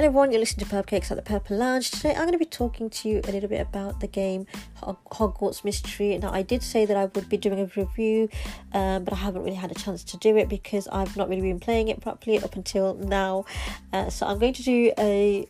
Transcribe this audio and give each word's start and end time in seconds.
Hello 0.00 0.08
everyone, 0.08 0.32
you're 0.32 0.40
listening 0.40 0.64
to 0.64 0.70
Purple 0.70 0.88
Cakes 0.88 1.10
at 1.10 1.18
the 1.18 1.22
Purple 1.22 1.58
Lounge. 1.58 1.90
Today 1.90 2.12
I'm 2.12 2.22
going 2.22 2.32
to 2.32 2.38
be 2.38 2.46
talking 2.46 2.88
to 2.88 3.06
you 3.06 3.20
a 3.22 3.30
little 3.32 3.50
bit 3.50 3.60
about 3.60 4.00
the 4.00 4.06
game 4.06 4.46
Hogwarts 4.82 5.62
Mystery. 5.62 6.16
Now 6.16 6.32
I 6.32 6.40
did 6.40 6.62
say 6.62 6.86
that 6.86 6.96
I 6.96 7.04
would 7.04 7.28
be 7.28 7.36
doing 7.36 7.60
a 7.60 7.66
review, 7.76 8.30
um, 8.72 9.04
but 9.04 9.12
I 9.12 9.18
haven't 9.18 9.42
really 9.42 9.56
had 9.56 9.70
a 9.70 9.74
chance 9.74 10.02
to 10.04 10.16
do 10.16 10.38
it 10.38 10.48
because 10.48 10.88
I've 10.88 11.18
not 11.18 11.28
really 11.28 11.42
been 11.42 11.60
playing 11.60 11.88
it 11.88 12.00
properly 12.00 12.42
up 12.42 12.56
until 12.56 12.94
now. 12.94 13.44
Uh, 13.92 14.08
so 14.08 14.26
I'm 14.26 14.38
going 14.38 14.54
to 14.54 14.62
do 14.62 14.90
a 14.96 15.46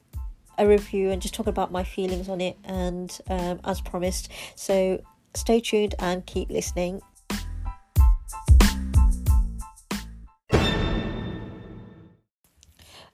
a 0.58 0.66
review 0.66 1.10
and 1.10 1.22
just 1.22 1.32
talk 1.32 1.46
about 1.46 1.70
my 1.70 1.84
feelings 1.84 2.28
on 2.28 2.40
it 2.40 2.58
and 2.64 3.20
um, 3.28 3.60
as 3.64 3.80
promised. 3.80 4.32
So 4.56 5.00
stay 5.32 5.60
tuned 5.60 5.94
and 6.00 6.26
keep 6.26 6.50
listening. 6.50 7.02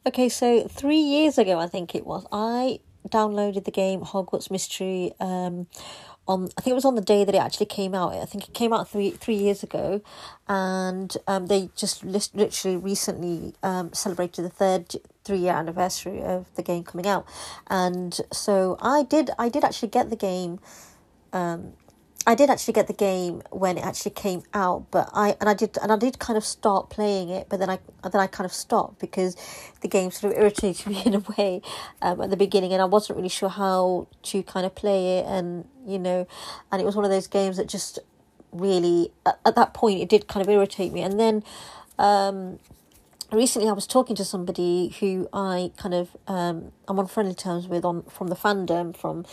Okay, 0.06 0.28
so 0.28 0.68
three 0.68 1.00
years 1.00 1.36
ago, 1.36 1.58
I 1.58 1.66
think 1.66 1.92
it 1.96 2.06
was, 2.06 2.24
I 2.30 2.78
downloaded 3.08 3.64
the 3.64 3.72
game 3.72 4.02
Hogwarts 4.02 4.52
Mystery. 4.52 5.12
Um, 5.18 5.66
on 6.28 6.44
I 6.56 6.60
think 6.60 6.72
it 6.72 6.74
was 6.74 6.84
on 6.84 6.94
the 6.94 7.00
day 7.00 7.24
that 7.24 7.34
it 7.34 7.38
actually 7.38 7.66
came 7.66 7.92
out. 7.92 8.14
I 8.14 8.24
think 8.24 8.48
it 8.48 8.54
came 8.54 8.72
out 8.72 8.88
three 8.88 9.10
three 9.10 9.34
years 9.34 9.64
ago, 9.64 10.00
and 10.48 11.16
um, 11.26 11.46
they 11.46 11.70
just 11.74 12.04
list, 12.04 12.36
literally 12.36 12.76
recently 12.76 13.54
um, 13.64 13.92
celebrated 13.92 14.44
the 14.44 14.48
third 14.48 14.94
three 15.24 15.38
year 15.38 15.52
anniversary 15.54 16.22
of 16.22 16.54
the 16.54 16.62
game 16.62 16.84
coming 16.84 17.08
out, 17.08 17.26
and 17.66 18.20
so 18.32 18.78
I 18.80 19.02
did 19.02 19.30
I 19.40 19.48
did 19.48 19.64
actually 19.64 19.88
get 19.88 20.10
the 20.10 20.16
game. 20.16 20.60
Um, 21.32 21.72
I 22.28 22.34
did 22.34 22.50
actually 22.50 22.74
get 22.74 22.88
the 22.88 22.92
game 22.92 23.42
when 23.50 23.78
it 23.78 23.84
actually 23.84 24.10
came 24.10 24.42
out, 24.52 24.86
but 24.90 25.08
I 25.12 25.36
and 25.40 25.48
I 25.48 25.54
did 25.54 25.78
and 25.80 25.92
I 25.92 25.96
did 25.96 26.18
kind 26.18 26.36
of 26.36 26.44
start 26.44 26.90
playing 26.90 27.28
it, 27.28 27.46
but 27.48 27.60
then 27.60 27.70
I 27.70 27.78
then 28.02 28.20
I 28.20 28.26
kind 28.26 28.44
of 28.44 28.52
stopped 28.52 28.98
because 28.98 29.36
the 29.80 29.86
game 29.86 30.10
sort 30.10 30.32
of 30.32 30.38
irritated 30.40 30.86
me 30.92 31.02
in 31.06 31.14
a 31.14 31.22
way 31.38 31.62
um, 32.02 32.20
at 32.20 32.30
the 32.30 32.36
beginning, 32.36 32.72
and 32.72 32.82
I 32.82 32.86
wasn't 32.86 33.18
really 33.18 33.28
sure 33.28 33.48
how 33.48 34.08
to 34.24 34.42
kind 34.42 34.66
of 34.66 34.74
play 34.74 35.18
it, 35.18 35.26
and 35.26 35.68
you 35.86 36.00
know, 36.00 36.26
and 36.72 36.82
it 36.82 36.84
was 36.84 36.96
one 36.96 37.04
of 37.04 37.12
those 37.12 37.28
games 37.28 37.58
that 37.58 37.68
just 37.68 38.00
really 38.50 39.12
at, 39.24 39.38
at 39.44 39.54
that 39.54 39.72
point 39.72 40.00
it 40.00 40.08
did 40.08 40.26
kind 40.26 40.44
of 40.44 40.52
irritate 40.52 40.92
me, 40.92 41.02
and 41.02 41.20
then 41.20 41.44
um, 41.96 42.58
recently 43.32 43.68
I 43.68 43.72
was 43.72 43.86
talking 43.86 44.14
to 44.16 44.24
somebody 44.24 44.94
who 45.00 45.28
I 45.32 45.72
kind 45.76 45.94
of 45.94 46.16
um, 46.28 46.72
I'm 46.86 46.98
on 46.98 47.06
friendly 47.06 47.34
terms 47.34 47.66
with 47.66 47.84
on 47.84 48.02
from 48.04 48.28
the 48.28 48.36
fandom 48.36 48.96
from 48.96 49.24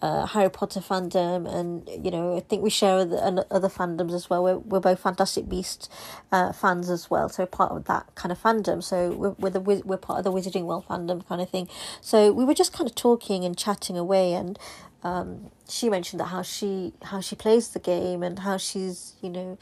uh, 0.00 0.26
Harry 0.26 0.50
Potter 0.50 0.80
fandom 0.80 1.46
and 1.52 1.88
you 2.04 2.10
know 2.10 2.36
I 2.36 2.40
think 2.40 2.62
we 2.62 2.70
share 2.70 2.98
other, 2.98 3.44
other 3.50 3.68
fandoms 3.68 4.12
as 4.12 4.30
well. 4.30 4.42
We're, 4.42 4.58
we're 4.58 4.80
both 4.80 5.00
Fantastic 5.00 5.48
Beast 5.48 5.92
uh, 6.30 6.52
fans 6.52 6.88
as 6.88 7.10
well 7.10 7.28
so 7.28 7.44
part 7.46 7.72
of 7.72 7.84
that 7.84 8.14
kind 8.14 8.32
of 8.32 8.40
fandom. 8.40 8.82
So 8.82 9.10
we're 9.10 9.30
we're, 9.38 9.50
the, 9.50 9.60
we're 9.60 9.98
part 9.98 10.18
of 10.18 10.24
the 10.24 10.32
Wizarding 10.32 10.64
World 10.64 10.86
fandom 10.88 11.26
kind 11.26 11.40
of 11.40 11.50
thing. 11.50 11.68
So 12.00 12.32
we 12.32 12.44
were 12.44 12.54
just 12.54 12.72
kind 12.72 12.88
of 12.88 12.94
talking 12.94 13.44
and 13.44 13.56
chatting 13.56 13.98
away 13.98 14.32
and 14.32 14.58
um, 15.04 15.50
she 15.68 15.90
mentioned 15.90 16.20
that 16.20 16.26
how 16.26 16.42
she 16.42 16.92
how 17.02 17.20
she 17.20 17.34
plays 17.34 17.70
the 17.70 17.80
game 17.80 18.22
and 18.22 18.38
how 18.38 18.56
she's 18.56 19.14
you 19.20 19.30
know 19.30 19.58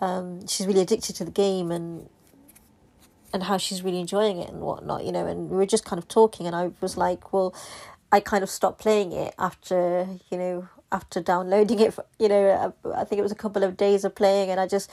um, 0.00 0.46
she's 0.46 0.66
really 0.66 0.80
addicted 0.80 1.16
to 1.16 1.24
the 1.24 1.32
game 1.32 1.70
and 1.70 2.08
and 3.34 3.42
how 3.42 3.58
she's 3.58 3.82
really 3.82 3.98
enjoying 3.98 4.38
it 4.38 4.48
and 4.48 4.60
whatnot, 4.60 5.04
you 5.04 5.10
know. 5.12 5.26
And 5.26 5.50
we 5.50 5.56
were 5.56 5.66
just 5.66 5.84
kind 5.84 5.98
of 5.98 6.06
talking, 6.06 6.46
and 6.46 6.54
I 6.54 6.70
was 6.80 6.96
like, 6.96 7.32
well, 7.32 7.52
I 8.12 8.20
kind 8.20 8.44
of 8.44 8.48
stopped 8.48 8.78
playing 8.80 9.10
it 9.12 9.34
after, 9.40 10.06
you 10.30 10.38
know, 10.38 10.68
after 10.92 11.20
downloading 11.20 11.80
it, 11.80 11.98
you 12.20 12.28
know, 12.28 12.72
I 12.94 13.02
think 13.02 13.18
it 13.18 13.22
was 13.22 13.32
a 13.32 13.34
couple 13.34 13.64
of 13.64 13.76
days 13.76 14.04
of 14.04 14.14
playing, 14.14 14.50
and 14.50 14.60
I 14.60 14.68
just, 14.68 14.88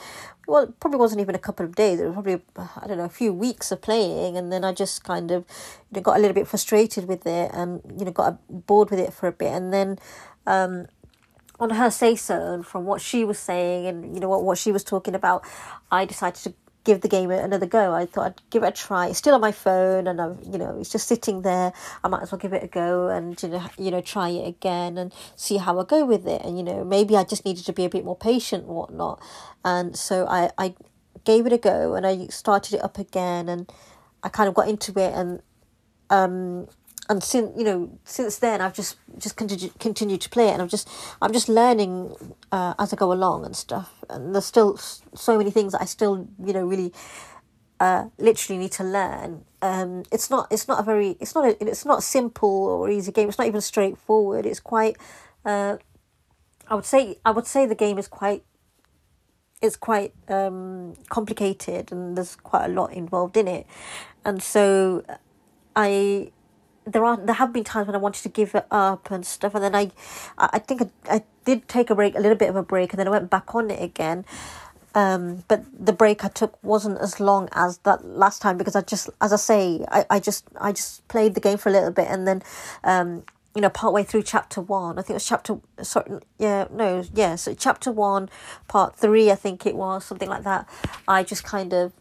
well, 0.48 0.66
probably 0.80 0.98
wasn't 0.98 1.20
even 1.20 1.36
a 1.36 1.38
couple 1.38 1.64
of 1.64 1.76
days. 1.76 2.00
It 2.00 2.06
was 2.06 2.14
probably, 2.14 2.42
I 2.56 2.88
don't 2.88 2.98
know, 2.98 3.04
a 3.04 3.08
few 3.08 3.32
weeks 3.32 3.70
of 3.70 3.80
playing, 3.80 4.36
and 4.36 4.52
then 4.52 4.64
I 4.64 4.72
just 4.72 5.04
kind 5.04 5.30
of, 5.30 5.44
you 5.92 5.96
know, 5.96 6.02
got 6.02 6.16
a 6.16 6.20
little 6.20 6.34
bit 6.34 6.48
frustrated 6.48 7.06
with 7.06 7.24
it, 7.24 7.52
and 7.54 7.80
you 7.96 8.04
know, 8.04 8.10
got 8.10 8.38
bored 8.66 8.90
with 8.90 8.98
it 8.98 9.12
for 9.12 9.28
a 9.28 9.32
bit, 9.32 9.52
and 9.52 9.72
then, 9.72 10.00
um, 10.48 10.88
on 11.60 11.70
her 11.70 11.92
say 11.92 12.16
so, 12.16 12.54
and 12.54 12.66
from 12.66 12.86
what 12.86 13.00
she 13.00 13.24
was 13.24 13.38
saying, 13.38 13.86
and 13.86 14.16
you 14.16 14.20
know 14.20 14.28
what 14.28 14.42
what 14.42 14.58
she 14.58 14.72
was 14.72 14.82
talking 14.82 15.14
about, 15.14 15.44
I 15.92 16.04
decided 16.04 16.42
to 16.42 16.54
give 16.84 17.00
the 17.00 17.08
game 17.08 17.30
another 17.30 17.66
go. 17.66 17.94
I 17.94 18.06
thought 18.06 18.26
I'd 18.26 18.50
give 18.50 18.62
it 18.62 18.68
a 18.68 18.72
try. 18.72 19.08
It's 19.08 19.18
still 19.18 19.34
on 19.34 19.40
my 19.40 19.52
phone, 19.52 20.06
and 20.06 20.20
I'm, 20.20 20.38
you 20.44 20.58
know, 20.58 20.76
it's 20.78 20.90
just 20.90 21.08
sitting 21.08 21.42
there. 21.42 21.72
I 22.02 22.08
might 22.08 22.22
as 22.22 22.32
well 22.32 22.38
give 22.38 22.52
it 22.52 22.62
a 22.62 22.68
go 22.68 23.08
and 23.08 23.40
you 23.42 23.48
know, 23.48 23.66
you 23.78 23.90
know, 23.90 24.00
try 24.00 24.28
it 24.30 24.48
again 24.48 24.98
and 24.98 25.12
see 25.36 25.58
how 25.58 25.78
I 25.78 25.84
go 25.84 26.04
with 26.04 26.26
it. 26.26 26.42
And 26.42 26.56
you 26.56 26.64
know, 26.64 26.84
maybe 26.84 27.16
I 27.16 27.24
just 27.24 27.44
needed 27.44 27.64
to 27.66 27.72
be 27.72 27.84
a 27.84 27.88
bit 27.88 28.04
more 28.04 28.16
patient 28.16 28.64
and 28.64 28.74
whatnot. 28.74 29.22
And 29.64 29.96
so 29.96 30.26
I, 30.26 30.50
I 30.58 30.74
gave 31.24 31.46
it 31.46 31.52
a 31.52 31.58
go, 31.58 31.94
and 31.94 32.06
I 32.06 32.26
started 32.28 32.74
it 32.74 32.84
up 32.84 32.98
again, 32.98 33.48
and 33.48 33.70
I 34.22 34.28
kind 34.28 34.48
of 34.48 34.54
got 34.54 34.68
into 34.68 34.92
it, 34.98 35.12
and 35.14 35.42
um, 36.10 36.68
and 37.08 37.22
since 37.22 37.50
you 37.56 37.64
know 37.64 37.98
since 38.04 38.38
then 38.38 38.60
I've 38.60 38.74
just 38.74 38.96
just 39.18 39.36
continued 39.36 40.20
to 40.20 40.28
play 40.30 40.48
it 40.48 40.52
and 40.52 40.62
I'm 40.62 40.68
just 40.68 40.88
I'm 41.20 41.32
just 41.32 41.48
learning 41.48 42.14
uh, 42.52 42.74
as 42.78 42.92
I 42.92 42.96
go 42.96 43.12
along 43.12 43.44
and 43.44 43.56
stuff. 43.56 43.92
And 44.08 44.34
there's 44.34 44.46
still 44.46 44.76
so 44.76 45.36
many 45.36 45.50
things 45.50 45.74
I 45.74 45.84
still 45.84 46.28
you 46.44 46.52
know 46.52 46.64
really 46.64 46.92
uh, 47.80 48.06
literally 48.18 48.58
need 48.58 48.72
to 48.72 48.84
learn. 48.84 49.44
Um, 49.60 50.04
it's 50.12 50.30
not 50.30 50.46
it's 50.50 50.68
not 50.68 50.78
a 50.78 50.82
very 50.82 51.16
it's 51.20 51.34
not 51.34 51.44
a, 51.44 51.68
it's 51.68 51.84
not 51.84 52.02
simple 52.02 52.48
or 52.48 52.88
easy 52.88 53.10
game. 53.10 53.28
It's 53.28 53.38
not 53.38 53.48
even 53.48 53.60
straightforward. 53.60 54.46
It's 54.46 54.60
quite 54.60 54.96
uh, 55.44 55.78
I 56.68 56.74
would 56.74 56.84
say 56.84 57.18
I 57.24 57.32
would 57.32 57.46
say 57.46 57.66
the 57.66 57.74
game 57.74 57.98
is 57.98 58.06
quite 58.06 58.44
it's 59.60 59.76
quite 59.76 60.12
um, 60.28 60.94
complicated 61.08 61.92
and 61.92 62.16
there's 62.16 62.36
quite 62.36 62.66
a 62.66 62.68
lot 62.68 62.92
involved 62.92 63.36
in 63.36 63.48
it. 63.48 63.66
And 64.24 64.42
so 64.42 65.04
I 65.74 66.32
there 66.84 67.04
are 67.04 67.16
there 67.16 67.34
have 67.34 67.52
been 67.52 67.64
times 67.64 67.86
when 67.86 67.94
I 67.94 67.98
wanted 67.98 68.22
to 68.22 68.28
give 68.28 68.54
it 68.54 68.66
up 68.70 69.10
and 69.10 69.24
stuff, 69.24 69.54
and 69.54 69.64
then 69.64 69.74
I, 69.74 69.90
I 70.38 70.58
think 70.58 70.82
I, 70.82 71.16
I 71.16 71.22
did 71.44 71.68
take 71.68 71.90
a 71.90 71.94
break, 71.94 72.14
a 72.14 72.20
little 72.20 72.36
bit 72.36 72.48
of 72.48 72.56
a 72.56 72.62
break, 72.62 72.92
and 72.92 73.00
then 73.00 73.08
I 73.08 73.10
went 73.10 73.30
back 73.30 73.54
on 73.54 73.70
it 73.70 73.82
again. 73.82 74.24
Um, 74.94 75.44
but 75.48 75.64
the 75.72 75.92
break 75.92 76.22
I 76.22 76.28
took 76.28 76.62
wasn't 76.62 76.98
as 77.00 77.18
long 77.18 77.48
as 77.52 77.78
that 77.78 78.04
last 78.04 78.42
time 78.42 78.58
because 78.58 78.76
I 78.76 78.82
just, 78.82 79.08
as 79.22 79.32
I 79.32 79.36
say, 79.36 79.84
I, 79.88 80.04
I 80.10 80.20
just 80.20 80.44
I 80.60 80.72
just 80.72 81.06
played 81.08 81.34
the 81.34 81.40
game 81.40 81.56
for 81.56 81.70
a 81.70 81.72
little 81.72 81.90
bit, 81.90 82.08
and 82.08 82.26
then, 82.28 82.42
um, 82.84 83.22
you 83.54 83.62
know, 83.62 83.70
partway 83.70 84.02
through 84.02 84.24
chapter 84.24 84.60
one, 84.60 84.98
I 84.98 85.02
think 85.02 85.10
it 85.10 85.14
was 85.14 85.26
chapter, 85.26 85.58
sorry, 85.82 86.20
yeah, 86.38 86.66
no, 86.70 87.04
yeah, 87.14 87.36
so 87.36 87.54
chapter 87.54 87.90
one, 87.92 88.28
part 88.68 88.96
three, 88.96 89.30
I 89.30 89.34
think 89.34 89.66
it 89.66 89.76
was 89.76 90.04
something 90.04 90.28
like 90.28 90.44
that. 90.44 90.68
I 91.06 91.22
just 91.22 91.44
kind 91.44 91.72
of 91.72 91.92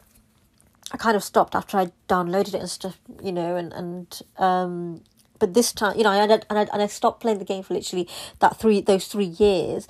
I 0.94 0.98
kind 0.98 1.16
of 1.16 1.24
stopped 1.24 1.56
after 1.56 1.78
I 1.78 1.92
downloaded 2.10 2.54
it 2.54 2.56
and 2.56 2.70
stuff, 2.70 3.00
you 3.24 3.32
know, 3.32 3.56
and 3.56 3.72
and 3.74 4.22
um, 4.38 5.04
but 5.40 5.54
this 5.54 5.72
time, 5.72 5.98
you 5.98 6.04
know, 6.04 6.12
I, 6.12 6.24
and 6.24 6.44
I 6.50 6.62
and 6.62 6.82
I 6.82 6.88
stopped 6.88 7.22
playing 7.22 7.40
the 7.40 7.46
game 7.46 7.64
for 7.64 7.74
literally 7.74 8.08
that 8.40 8.58
three 8.58 8.82
those 8.82 9.08
three 9.08 9.26
years, 9.26 9.88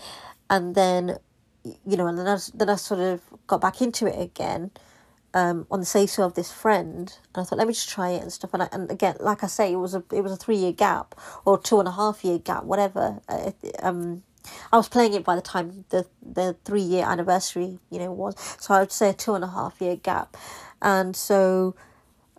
and 0.50 0.76
then, 0.76 1.18
you 1.64 1.98
know, 1.98 2.08
and 2.08 2.18
then 2.18 2.28
I 2.28 2.38
then 2.54 2.70
I 2.70 2.76
sort 2.76 3.00
of 3.00 3.22
got 3.48 3.62
back 3.62 3.82
into 3.82 4.06
it 4.08 4.22
again, 4.22 4.72
um, 5.34 5.66
on 5.72 5.80
the 5.80 5.86
say 5.86 6.06
so 6.06 6.24
of 6.24 6.36
this 6.36 6.52
friend, 6.52 7.18
and 7.34 7.42
I 7.42 7.44
thought 7.44 7.58
let 7.58 7.68
me 7.68 7.74
just 7.74 7.90
try 7.90 8.10
it 8.10 8.22
and 8.22 8.32
stuff, 8.32 8.54
and 8.54 8.64
I, 8.64 8.70
and 8.72 8.90
again, 8.92 9.16
like 9.20 9.44
I 9.44 9.48
say, 9.48 9.74
it 9.74 9.78
was 9.78 9.96
a 9.96 10.04
it 10.14 10.22
was 10.22 10.32
a 10.32 10.38
three 10.38 10.58
year 10.58 10.72
gap 10.72 11.16
or 11.46 11.60
two 11.60 11.80
and 11.80 11.88
a 11.88 11.92
half 11.92 12.24
year 12.24 12.38
gap, 12.40 12.64
whatever, 12.64 13.20
uh, 13.28 13.52
um. 13.82 14.24
I 14.74 14.78
was 14.78 14.90
playing 14.90 15.14
it 15.14 15.24
by 15.24 15.36
the 15.36 15.42
time 15.42 15.86
the 15.90 16.08
the 16.20 16.56
three 16.66 16.82
year 16.82 17.06
anniversary, 17.06 17.78
you 17.92 18.00
know, 18.00 18.12
was. 18.12 18.34
So 18.60 18.74
I 18.74 18.80
would 18.80 18.92
say 18.92 19.10
a 19.12 19.14
two 19.14 19.36
and 19.36 19.44
a 19.44 19.48
half 19.48 19.80
year 19.80 19.96
gap, 19.96 20.36
and 20.82 21.16
so 21.16 21.76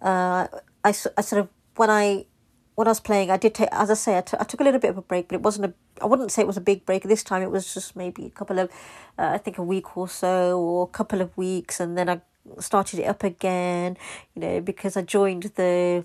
uh, 0.01 0.47
I, 0.85 0.89
I 0.89 0.93
sort 0.93 1.33
of 1.33 1.49
when 1.77 1.91
I 1.91 2.27
when 2.75 2.87
I 2.87 2.91
was 2.91 3.01
playing, 3.01 3.31
I 3.31 3.37
did 3.37 3.55
take, 3.55 3.69
as 3.71 3.91
I 3.91 3.95
say, 3.95 4.17
I, 4.17 4.23
t- 4.23 4.37
I 4.41 4.45
took 4.45 4.61
a 4.61 4.65
little 4.65 4.81
bit 4.81 4.91
of 4.91 4.97
a 4.97 5.03
break, 5.03 5.29
but 5.29 5.35
it 5.35 5.43
wasn't 5.43 5.67
a, 5.67 5.75
I 6.03 6.07
wouldn't 6.07 6.33
say 6.33 6.41
it 6.41 6.47
was 6.47 6.57
a 6.57 6.63
big 6.63 6.87
break. 6.87 7.03
This 7.03 7.23
time 7.23 7.43
it 7.43 7.51
was 7.51 7.75
just 7.75 7.95
maybe 7.97 8.25
a 8.25 8.31
couple 8.31 8.59
of, 8.59 8.71
uh, 9.19 9.31
I 9.35 9.39
think 9.39 9.59
a 9.59 9.63
week 9.63 9.97
or 9.97 10.09
so, 10.09 10.59
or 10.59 10.85
a 10.85 10.87
couple 10.87 11.21
of 11.21 11.37
weeks, 11.37 11.81
and 11.81 11.99
then 11.99 12.09
I 12.09 12.23
started 12.61 13.01
it 13.01 13.05
up 13.05 13.23
again, 13.25 13.99
you 14.35 14.41
know, 14.41 14.61
because 14.63 14.97
I 14.97 15.03
joined 15.03 15.45
the, 15.55 16.05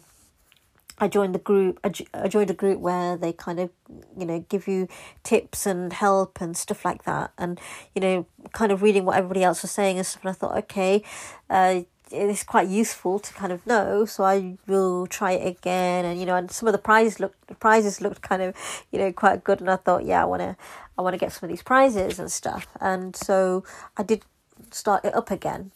I 0.99 1.07
joined 1.07 1.35
the 1.35 1.39
group, 1.39 1.79
I 2.13 2.27
joined 2.27 2.49
a 2.49 2.53
group 2.53 2.79
where 2.79 3.15
they 3.15 3.31
kind 3.31 3.61
of, 3.61 3.69
you 4.17 4.25
know, 4.25 4.43
give 4.49 4.67
you 4.67 4.89
tips 5.23 5.65
and 5.65 5.93
help 5.93 6.41
and 6.41 6.57
stuff 6.57 6.83
like 6.83 7.05
that, 7.05 7.31
and, 7.37 7.61
you 7.95 8.01
know, 8.01 8.25
kind 8.51 8.73
of 8.73 8.81
reading 8.81 9.05
what 9.05 9.15
everybody 9.15 9.41
else 9.41 9.61
was 9.61 9.71
saying 9.71 9.97
and 9.97 10.05
stuff, 10.05 10.23
and 10.23 10.31
I 10.31 10.33
thought, 10.33 10.57
okay, 10.57 11.01
uh, 11.49 11.81
it's 12.11 12.43
quite 12.43 12.67
useful 12.67 13.19
to 13.19 13.33
kind 13.33 13.51
of 13.51 13.65
know. 13.65 14.05
So 14.05 14.23
I 14.23 14.57
will 14.67 15.07
try 15.07 15.33
it 15.33 15.47
again, 15.47 16.05
and 16.05 16.19
you 16.19 16.25
know, 16.25 16.35
and 16.35 16.49
some 16.51 16.67
of 16.67 16.73
the 16.73 16.79
prizes 16.79 17.19
looked 17.19 17.47
the 17.47 17.55
prizes 17.55 18.01
looked 18.01 18.21
kind 18.21 18.41
of 18.41 18.55
you 18.91 18.99
know 18.99 19.11
quite 19.11 19.43
good, 19.43 19.61
and 19.61 19.69
I 19.69 19.75
thought, 19.77 20.05
yeah, 20.05 20.21
I 20.21 20.25
want 20.25 20.41
to 20.41 20.55
I 20.97 21.01
want 21.01 21.13
to 21.13 21.19
get 21.19 21.31
some 21.31 21.47
of 21.47 21.49
these 21.49 21.63
prizes 21.63 22.19
and 22.19 22.31
stuff, 22.31 22.67
and 22.79 23.15
so 23.15 23.63
I 23.97 24.03
did 24.03 24.23
start 24.71 25.05
it 25.05 25.15
up 25.15 25.31
again, 25.31 25.71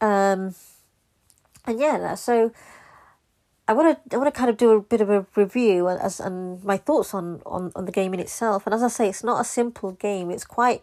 um, 0.00 0.54
and 1.66 1.78
yeah, 1.78 2.14
so. 2.14 2.52
I 3.68 3.74
want 3.74 4.10
to 4.10 4.16
I 4.16 4.18
want 4.18 4.32
to 4.32 4.38
kind 4.38 4.48
of 4.48 4.56
do 4.56 4.70
a 4.70 4.80
bit 4.80 5.02
of 5.02 5.10
a 5.10 5.26
review 5.36 5.88
and 5.88 6.00
as 6.00 6.20
and 6.20 6.64
my 6.64 6.78
thoughts 6.78 7.12
on, 7.12 7.42
on, 7.44 7.70
on 7.76 7.84
the 7.84 7.92
game 7.92 8.14
in 8.14 8.20
itself. 8.20 8.66
And 8.66 8.74
as 8.74 8.82
I 8.82 8.88
say, 8.88 9.08
it's 9.10 9.22
not 9.22 9.40
a 9.42 9.44
simple 9.44 9.92
game. 9.92 10.30
It's 10.30 10.46
quite 10.46 10.82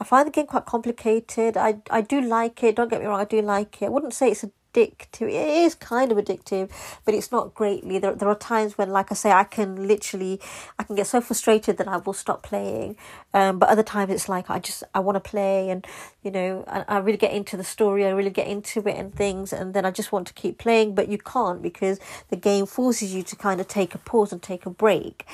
I 0.00 0.04
find 0.04 0.26
the 0.26 0.32
game 0.32 0.46
quite 0.46 0.64
complicated. 0.64 1.58
I 1.58 1.82
I 1.90 2.00
do 2.00 2.22
like 2.22 2.64
it. 2.64 2.76
Don't 2.76 2.88
get 2.88 3.00
me 3.00 3.06
wrong. 3.06 3.20
I 3.20 3.26
do 3.26 3.42
like 3.42 3.82
it. 3.82 3.86
I 3.86 3.88
wouldn't 3.90 4.14
say 4.14 4.30
it's 4.30 4.44
a 4.44 4.50
addictive. 4.72 5.28
It 5.28 5.64
is 5.64 5.74
kind 5.74 6.12
of 6.12 6.18
addictive, 6.18 6.70
but 7.04 7.14
it's 7.14 7.30
not 7.30 7.54
greatly. 7.54 7.98
There, 7.98 8.14
there 8.14 8.28
are 8.28 8.34
times 8.34 8.76
when, 8.78 8.90
like 8.90 9.10
I 9.10 9.14
say, 9.14 9.32
I 9.32 9.44
can 9.44 9.86
literally, 9.86 10.40
I 10.78 10.84
can 10.84 10.96
get 10.96 11.06
so 11.06 11.20
frustrated 11.20 11.76
that 11.78 11.88
I 11.88 11.98
will 11.98 12.12
stop 12.12 12.42
playing. 12.42 12.96
Um, 13.34 13.58
but 13.58 13.68
other 13.68 13.82
times 13.82 14.10
it's 14.10 14.28
like 14.28 14.50
I 14.50 14.58
just 14.58 14.82
I 14.94 15.00
want 15.00 15.16
to 15.16 15.20
play, 15.20 15.70
and 15.70 15.86
you 16.22 16.30
know, 16.30 16.64
I, 16.66 16.84
I 16.88 16.98
really 16.98 17.18
get 17.18 17.32
into 17.32 17.56
the 17.56 17.64
story. 17.64 18.06
I 18.06 18.10
really 18.10 18.30
get 18.30 18.46
into 18.46 18.80
it 18.80 18.96
and 18.96 19.14
things, 19.14 19.52
and 19.52 19.74
then 19.74 19.84
I 19.84 19.90
just 19.90 20.12
want 20.12 20.26
to 20.28 20.34
keep 20.34 20.58
playing, 20.58 20.94
but 20.94 21.08
you 21.08 21.18
can't 21.18 21.62
because 21.62 21.98
the 22.28 22.36
game 22.36 22.66
forces 22.66 23.14
you 23.14 23.22
to 23.24 23.36
kind 23.36 23.60
of 23.60 23.68
take 23.68 23.94
a 23.94 23.98
pause 23.98 24.32
and 24.32 24.42
take 24.42 24.66
a 24.66 24.70
break. 24.70 25.26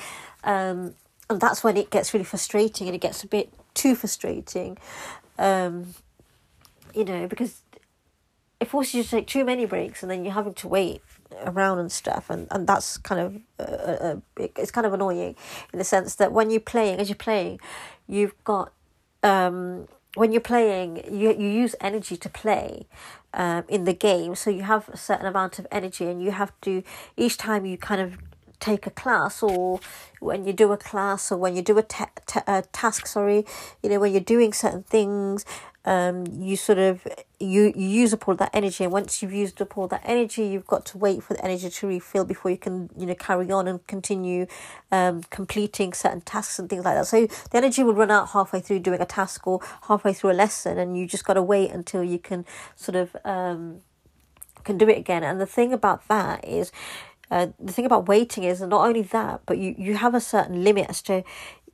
Um, 0.43 0.95
and 1.29 1.39
that's 1.39 1.63
when 1.63 1.77
it 1.77 1.89
gets 1.89 2.13
really 2.13 2.23
frustrating 2.25 2.87
and 2.87 2.95
it 2.95 3.01
gets 3.01 3.23
a 3.23 3.27
bit 3.27 3.53
too 3.73 3.95
frustrating 3.95 4.77
um, 5.37 5.93
you 6.93 7.05
know 7.05 7.27
because 7.27 7.61
it 8.59 8.67
forces 8.67 8.93
you 8.93 9.03
to 9.03 9.09
take 9.09 9.27
too 9.27 9.45
many 9.45 9.65
breaks 9.65 10.03
and 10.03 10.11
then 10.11 10.25
you're 10.25 10.33
having 10.33 10.53
to 10.53 10.67
wait 10.67 11.01
around 11.45 11.79
and 11.79 11.91
stuff 11.91 12.29
and, 12.29 12.47
and 12.51 12.67
that's 12.67 12.97
kind 12.97 13.21
of 13.21 13.41
uh, 13.59 13.91
uh, 13.91 14.15
it's 14.37 14.71
kind 14.71 14.85
of 14.85 14.93
annoying 14.93 15.35
in 15.71 15.79
the 15.79 15.85
sense 15.85 16.15
that 16.15 16.31
when 16.31 16.49
you're 16.49 16.59
playing 16.59 16.99
as 16.99 17.07
you're 17.09 17.15
playing 17.15 17.59
you've 18.07 18.43
got 18.43 18.73
um, 19.23 19.87
when 20.15 20.31
you're 20.31 20.41
playing 20.41 21.03
you, 21.09 21.31
you 21.33 21.47
use 21.47 21.75
energy 21.79 22.17
to 22.17 22.29
play 22.29 22.87
um, 23.33 23.63
in 23.67 23.83
the 23.83 23.93
game. 23.93 24.35
So 24.35 24.49
you 24.49 24.63
have 24.63 24.89
a 24.89 24.97
certain 24.97 25.25
amount 25.25 25.59
of 25.59 25.67
energy 25.71 26.05
and 26.05 26.21
you 26.21 26.31
have 26.31 26.51
to 26.61 26.83
each 27.15 27.37
time 27.37 27.65
you 27.65 27.77
kind 27.77 28.01
of 28.01 28.17
take 28.59 28.85
a 28.85 28.89
class 28.89 29.41
or 29.41 29.79
when 30.19 30.45
you 30.45 30.51
do 30.51 30.71
a 30.73 30.77
class 30.77 31.31
or 31.31 31.37
when 31.37 31.55
you 31.55 31.61
do 31.61 31.77
a, 31.77 31.83
ta- 31.83 32.09
ta- 32.25 32.43
a 32.45 32.61
task 32.73 33.07
sorry 33.07 33.45
you 33.81 33.89
know 33.89 34.01
when 34.01 34.11
you're 34.11 34.19
doing 34.19 34.51
certain 34.51 34.83
things 34.83 35.45
um, 35.85 36.25
you 36.39 36.55
sort 36.55 36.77
of 36.77 37.07
you, 37.39 37.73
you 37.75 37.87
use 37.87 38.13
up 38.13 38.27
all 38.27 38.35
that 38.35 38.49
energy 38.53 38.83
and 38.83 38.91
once 38.91 39.21
you've 39.21 39.33
used 39.33 39.61
up 39.61 39.77
all 39.77 39.87
that 39.87 40.01
energy 40.03 40.45
you've 40.45 40.67
got 40.67 40.85
to 40.87 40.97
wait 40.97 41.23
for 41.23 41.33
the 41.33 41.43
energy 41.43 41.69
to 41.69 41.87
refill 41.87 42.25
before 42.25 42.51
you 42.51 42.57
can 42.57 42.89
you 42.97 43.05
know 43.05 43.15
carry 43.15 43.49
on 43.49 43.67
and 43.67 43.85
continue 43.87 44.45
um, 44.91 45.23
completing 45.29 45.93
certain 45.93 46.21
tasks 46.21 46.59
and 46.59 46.69
things 46.69 46.83
like 46.83 46.95
that. 46.95 47.07
So 47.07 47.27
the 47.27 47.57
energy 47.57 47.83
will 47.83 47.93
run 47.93 48.11
out 48.11 48.29
halfway 48.29 48.59
through 48.59 48.79
doing 48.79 49.01
a 49.01 49.05
task 49.05 49.47
or 49.47 49.61
halfway 49.87 50.13
through 50.13 50.31
a 50.31 50.33
lesson 50.33 50.77
and 50.77 50.97
you 50.97 51.07
just 51.07 51.23
got 51.23 51.35
to 51.35 51.41
wait 51.41 51.71
until 51.71 52.03
you 52.03 52.19
can 52.19 52.45
sort 52.75 52.95
of 52.95 53.15
um, 53.23 53.81
can 54.63 54.77
do 54.77 54.89
it 54.89 54.97
again. 54.97 55.23
And 55.23 55.39
the 55.39 55.45
thing 55.45 55.73
about 55.73 56.07
that 56.09 56.45
is 56.45 56.71
uh, 57.31 57.47
the 57.59 57.71
thing 57.71 57.85
about 57.85 58.07
waiting 58.07 58.43
is 58.43 58.59
not 58.61 58.87
only 58.87 59.03
that, 59.03 59.41
but 59.45 59.57
you, 59.57 59.75
you 59.77 59.95
have 59.95 60.15
a 60.15 60.19
certain 60.19 60.63
limit 60.63 60.89
as 60.89 61.01
to 61.03 61.23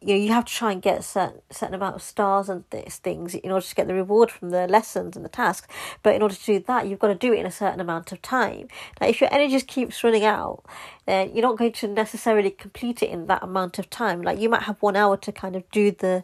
you 0.06 0.14
know 0.14 0.22
you 0.22 0.32
have 0.32 0.46
to 0.46 0.54
try 0.54 0.72
and 0.72 0.82
get 0.82 1.00
a 1.00 1.02
certain 1.02 1.42
certain 1.50 1.74
amount 1.74 1.96
of 1.96 2.02
stars 2.02 2.48
and 2.48 2.70
things 2.70 3.34
in 3.34 3.52
order 3.52 3.66
to 3.66 3.76
get 3.76 3.88
the 3.88 3.94
reward 3.94 4.30
from 4.30 4.52
the 4.52 4.68
lessons 4.68 5.16
and 5.16 5.26
the 5.26 5.30
tasks. 5.30 5.68
But 6.04 6.14
in 6.16 6.22
order 6.22 6.36
to 6.36 6.46
do 6.46 6.60
that, 6.60 6.88
you've 6.88 7.00
got 7.00 7.08
to 7.08 7.16
do 7.16 7.34
it 7.34 7.40
in 7.40 7.46
a 7.46 7.52
certain 7.52 7.80
amount 7.80 8.12
of 8.12 8.22
time. 8.22 8.68
Now, 9.02 9.08
if 9.08 9.20
your 9.20 9.34
energy 9.34 9.54
just 9.54 9.68
keeps 9.68 10.04
running 10.04 10.24
out, 10.24 10.64
then 11.08 11.32
you're 11.34 11.42
not 11.42 11.58
going 11.58 11.72
to 11.72 11.88
necessarily 11.88 12.52
complete 12.52 13.02
it 13.02 13.10
in 13.10 13.26
that 13.28 13.42
amount 13.42 13.80
of 13.80 13.90
time. 13.90 14.22
Like 14.22 14.40
you 14.40 14.48
might 14.48 14.64
have 14.64 14.80
one 14.82 14.96
hour 14.96 15.18
to 15.18 15.32
kind 15.32 15.56
of 15.56 15.70
do 15.72 15.92
the 15.92 16.24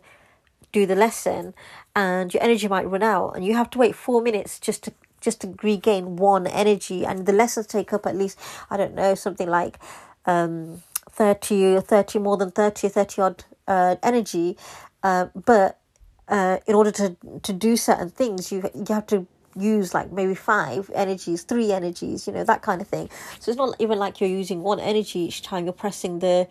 do 0.72 0.86
the 0.86 0.96
lesson, 0.96 1.54
and 1.96 2.34
your 2.34 2.44
energy 2.44 2.68
might 2.68 2.88
run 2.88 3.04
out, 3.04 3.32
and 3.32 3.44
you 3.44 3.56
have 3.56 3.70
to 3.72 3.80
wait 3.80 3.96
four 3.96 4.22
minutes 4.22 4.60
just 4.60 4.84
to 4.84 4.94
just 5.22 5.42
to 5.42 5.56
regain 5.62 6.16
one 6.16 6.48
energy 6.48 7.06
and 7.06 7.28
the 7.28 7.32
lessons 7.32 7.68
take 7.68 7.94
up 7.94 8.08
at 8.08 8.16
least 8.16 8.40
i 8.72 8.76
don't 8.76 8.96
know 8.96 9.14
something 9.14 9.48
like 9.48 9.78
um 10.26 10.82
30 11.12 11.76
or 11.76 11.82
30 11.82 12.18
more 12.18 12.38
than 12.38 12.50
30 12.50 12.90
30 12.90 13.22
odd 13.22 13.44
uh, 13.72 13.96
energy 14.04 14.58
uh, 15.04 15.26
but 15.52 15.80
uh, 16.28 16.58
in 16.68 16.76
order 16.76 16.92
to 16.92 17.18
to 17.42 17.54
do 17.54 17.76
certain 17.76 18.10
things 18.10 18.52
you 18.52 18.58
you 18.74 18.94
have 18.94 19.06
to 19.06 19.28
use 19.56 19.94
like 19.94 20.12
maybe 20.12 20.36
five 20.36 20.90
energies 20.94 21.44
three 21.44 21.72
energies 21.72 22.28
you 22.28 22.34
know 22.34 22.44
that 22.44 22.62
kind 22.62 22.82
of 22.82 22.88
thing. 22.88 23.10
So 23.40 23.52
it's 23.52 23.58
not 23.58 23.76
even 23.80 24.00
like 24.00 24.20
you're 24.22 24.30
using 24.30 24.62
one 24.62 24.80
energy 24.80 25.20
each 25.20 25.42
time 25.42 25.66
you're 25.66 25.74
pressing 25.74 26.20
the 26.20 26.48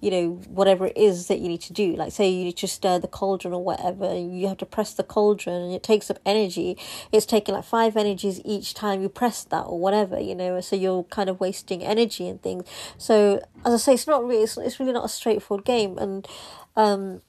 you 0.00 0.10
know 0.10 0.30
whatever 0.48 0.86
it 0.86 0.96
is 0.96 1.28
that 1.28 1.40
you 1.40 1.48
need 1.48 1.62
to 1.62 1.72
do. 1.72 1.96
Like 1.96 2.12
say 2.12 2.28
you 2.28 2.44
need 2.44 2.58
to 2.58 2.68
stir 2.68 2.98
the 2.98 3.08
cauldron 3.08 3.54
or 3.54 3.64
whatever 3.64 4.16
you 4.16 4.46
have 4.48 4.58
to 4.58 4.66
press 4.66 4.92
the 4.94 5.02
cauldron 5.02 5.62
and 5.62 5.72
it 5.72 5.82
takes 5.82 6.10
up 6.10 6.18
energy. 6.26 6.76
It's 7.10 7.26
taking 7.26 7.54
like 7.54 7.64
five 7.64 7.96
energies 7.96 8.40
each 8.44 8.74
time 8.74 9.02
you 9.02 9.08
press 9.08 9.44
that 9.44 9.62
or 9.62 9.78
whatever 9.78 10.20
you 10.20 10.34
know 10.34 10.60
so 10.60 10.76
you're 10.76 11.04
kind 11.04 11.28
of 11.28 11.40
wasting 11.40 11.82
energy 11.82 12.28
and 12.28 12.42
things. 12.42 12.64
So 12.98 13.42
as 13.64 13.72
i 13.72 13.76
say 13.78 13.94
it's 13.94 14.06
not 14.06 14.22
really 14.24 14.42
it's, 14.42 14.58
it's 14.58 14.78
really 14.78 14.92
not 14.92 15.06
a 15.06 15.08
straightforward 15.08 15.64
game. 15.64 15.98
And 15.98 16.28
um 16.76 17.20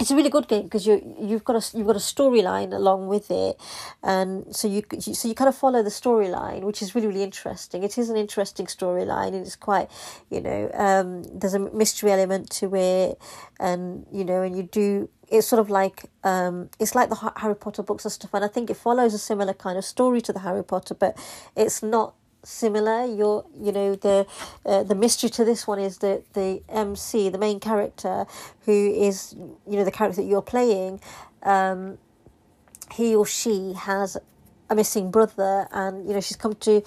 it's 0.00 0.10
a 0.10 0.16
really 0.16 0.30
good 0.30 0.48
game 0.48 0.64
because 0.64 0.86
you 0.86 1.16
you've 1.20 1.44
got 1.44 1.54
a 1.54 1.76
you've 1.76 1.86
got 1.86 1.94
a 1.94 2.00
storyline 2.00 2.72
along 2.72 3.06
with 3.06 3.30
it, 3.30 3.60
and 4.02 4.54
so 4.54 4.66
you 4.66 4.82
so 5.00 5.28
you 5.28 5.34
kind 5.34 5.48
of 5.48 5.56
follow 5.56 5.84
the 5.84 5.90
storyline, 5.90 6.62
which 6.62 6.82
is 6.82 6.94
really 6.96 7.06
really 7.06 7.22
interesting. 7.22 7.84
It 7.84 7.96
is 7.96 8.10
an 8.10 8.16
interesting 8.16 8.66
storyline, 8.66 9.28
and 9.28 9.46
it's 9.46 9.54
quite 9.54 9.88
you 10.30 10.40
know 10.40 10.70
um, 10.74 11.22
there's 11.22 11.54
a 11.54 11.60
mystery 11.60 12.10
element 12.10 12.50
to 12.58 12.74
it, 12.74 13.18
and 13.60 14.04
you 14.12 14.24
know, 14.24 14.42
and 14.42 14.56
you 14.56 14.64
do 14.64 15.08
it's 15.28 15.46
sort 15.46 15.60
of 15.60 15.70
like 15.70 16.06
um, 16.24 16.70
it's 16.80 16.96
like 16.96 17.08
the 17.08 17.32
Harry 17.36 17.54
Potter 17.56 17.84
books 17.84 18.04
and 18.04 18.10
stuff, 18.12 18.34
and 18.34 18.44
I 18.44 18.48
think 18.48 18.70
it 18.70 18.76
follows 18.76 19.14
a 19.14 19.18
similar 19.18 19.54
kind 19.54 19.78
of 19.78 19.84
story 19.84 20.20
to 20.22 20.32
the 20.32 20.40
Harry 20.40 20.64
Potter, 20.64 20.94
but 20.94 21.16
it's 21.56 21.84
not 21.84 22.14
similar. 22.44 23.04
You're, 23.06 23.44
you 23.58 23.72
know, 23.72 23.94
the 23.94 24.26
uh, 24.64 24.82
the 24.82 24.94
mystery 24.94 25.30
to 25.30 25.44
this 25.44 25.66
one 25.66 25.78
is 25.78 25.98
that 25.98 26.32
the 26.34 26.62
MC, 26.68 27.28
the 27.28 27.38
main 27.38 27.60
character, 27.60 28.26
who 28.64 28.92
is, 28.92 29.34
you 29.36 29.76
know, 29.76 29.84
the 29.84 29.90
character 29.90 30.22
that 30.22 30.28
you're 30.28 30.42
playing, 30.42 31.00
um, 31.42 31.98
he 32.92 33.14
or 33.14 33.26
she 33.26 33.74
has 33.76 34.16
a 34.70 34.74
missing 34.74 35.10
brother, 35.10 35.68
and 35.72 36.06
you 36.06 36.14
know, 36.14 36.20
she's 36.20 36.36
come 36.36 36.54
to. 36.54 36.82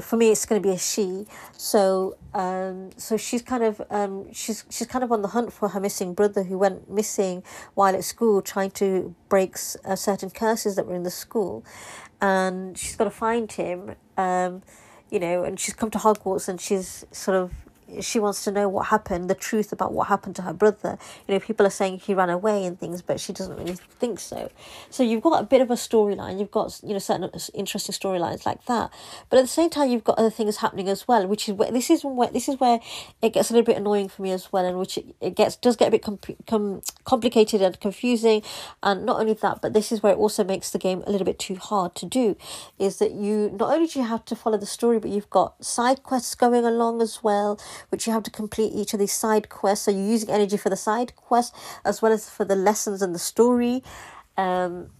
For 0.00 0.16
me, 0.16 0.30
it's 0.30 0.46
going 0.46 0.60
to 0.60 0.66
be 0.66 0.74
a 0.74 0.78
she. 0.78 1.26
So, 1.52 2.16
um, 2.32 2.90
so 2.96 3.18
she's 3.18 3.42
kind 3.42 3.62
of 3.62 3.82
um, 3.90 4.32
she's 4.32 4.64
she's 4.70 4.86
kind 4.86 5.04
of 5.04 5.12
on 5.12 5.20
the 5.20 5.28
hunt 5.28 5.52
for 5.52 5.68
her 5.68 5.80
missing 5.80 6.14
brother 6.14 6.44
who 6.44 6.56
went 6.56 6.90
missing 6.90 7.42
while 7.74 7.94
at 7.94 8.02
school, 8.02 8.40
trying 8.40 8.70
to 8.72 9.14
break 9.28 9.56
uh, 9.84 9.94
certain 9.94 10.30
curses 10.30 10.76
that 10.76 10.86
were 10.86 10.94
in 10.94 11.02
the 11.02 11.10
school, 11.10 11.62
and 12.22 12.78
she's 12.78 12.96
got 12.96 13.04
to 13.04 13.10
find 13.10 13.52
him. 13.52 13.94
Um, 14.16 14.62
you 15.10 15.18
know, 15.18 15.44
and 15.44 15.60
she's 15.60 15.74
come 15.74 15.90
to 15.90 15.98
Hogwarts 15.98 16.48
and 16.48 16.60
she's 16.60 17.04
sort 17.12 17.36
of 17.36 17.52
she 18.00 18.18
wants 18.18 18.44
to 18.44 18.50
know 18.50 18.68
what 18.68 18.86
happened, 18.86 19.28
the 19.28 19.34
truth 19.34 19.72
about 19.72 19.92
what 19.92 20.08
happened 20.08 20.36
to 20.36 20.42
her 20.42 20.52
brother. 20.52 20.98
You 21.26 21.34
know, 21.34 21.40
people 21.40 21.66
are 21.66 21.70
saying 21.70 21.98
he 21.98 22.14
ran 22.14 22.30
away 22.30 22.64
and 22.64 22.78
things, 22.78 23.02
but 23.02 23.20
she 23.20 23.32
doesn't 23.32 23.56
really 23.56 23.74
think 23.74 24.20
so. 24.20 24.50
So 24.90 25.02
you've 25.02 25.22
got 25.22 25.42
a 25.42 25.46
bit 25.46 25.60
of 25.60 25.70
a 25.70 25.74
storyline. 25.74 26.38
You've 26.38 26.50
got 26.50 26.80
you 26.82 26.92
know 26.92 26.98
certain 26.98 27.30
interesting 27.54 27.92
storylines 27.92 28.46
like 28.46 28.64
that, 28.66 28.90
but 29.30 29.38
at 29.38 29.42
the 29.42 29.48
same 29.48 29.70
time 29.70 29.90
you've 29.90 30.04
got 30.04 30.18
other 30.18 30.30
things 30.30 30.58
happening 30.58 30.88
as 30.88 31.06
well, 31.06 31.26
which 31.26 31.48
is 31.48 31.54
where 31.54 31.70
this 31.70 31.90
is 31.90 32.04
where 32.04 32.28
this 32.30 32.48
is 32.48 32.58
where 32.60 32.80
it 33.20 33.32
gets 33.32 33.50
a 33.50 33.52
little 33.52 33.66
bit 33.66 33.76
annoying 33.76 34.08
for 34.08 34.22
me 34.22 34.32
as 34.32 34.52
well, 34.52 34.64
and 34.64 34.78
which 34.78 34.98
it, 34.98 35.14
it 35.20 35.34
gets 35.34 35.56
does 35.56 35.76
get 35.76 35.88
a 35.88 35.90
bit 35.90 36.02
com- 36.02 36.18
com- 36.46 36.82
complicated 37.04 37.62
and 37.62 37.78
confusing. 37.80 38.42
And 38.82 39.04
not 39.04 39.20
only 39.20 39.34
that, 39.34 39.60
but 39.62 39.72
this 39.72 39.92
is 39.92 40.02
where 40.02 40.12
it 40.12 40.18
also 40.18 40.44
makes 40.44 40.70
the 40.70 40.78
game 40.78 41.02
a 41.06 41.10
little 41.10 41.24
bit 41.24 41.38
too 41.38 41.56
hard 41.56 41.94
to 41.96 42.06
do. 42.06 42.36
Is 42.78 42.98
that 42.98 43.12
you 43.12 43.50
not 43.58 43.72
only 43.72 43.86
do 43.86 43.98
you 43.98 44.06
have 44.06 44.24
to 44.26 44.36
follow 44.36 44.58
the 44.58 44.66
story, 44.66 44.98
but 44.98 45.10
you've 45.10 45.30
got 45.30 45.64
side 45.64 46.02
quests 46.02 46.34
going 46.34 46.64
along 46.64 47.02
as 47.02 47.22
well 47.22 47.58
which 47.90 48.06
you 48.06 48.12
have 48.12 48.22
to 48.24 48.30
complete 48.30 48.72
each 48.74 48.92
of 48.92 49.00
these 49.00 49.12
side 49.12 49.48
quests. 49.48 49.84
So 49.84 49.90
you're 49.90 50.06
using 50.06 50.30
energy 50.30 50.56
for 50.56 50.70
the 50.70 50.76
side 50.76 51.14
quests 51.16 51.56
as 51.84 52.02
well 52.02 52.12
as 52.12 52.28
for 52.28 52.44
the 52.44 52.56
lessons 52.56 53.02
and 53.02 53.14
the 53.14 53.18
story. 53.18 53.82
Um, 54.36 54.90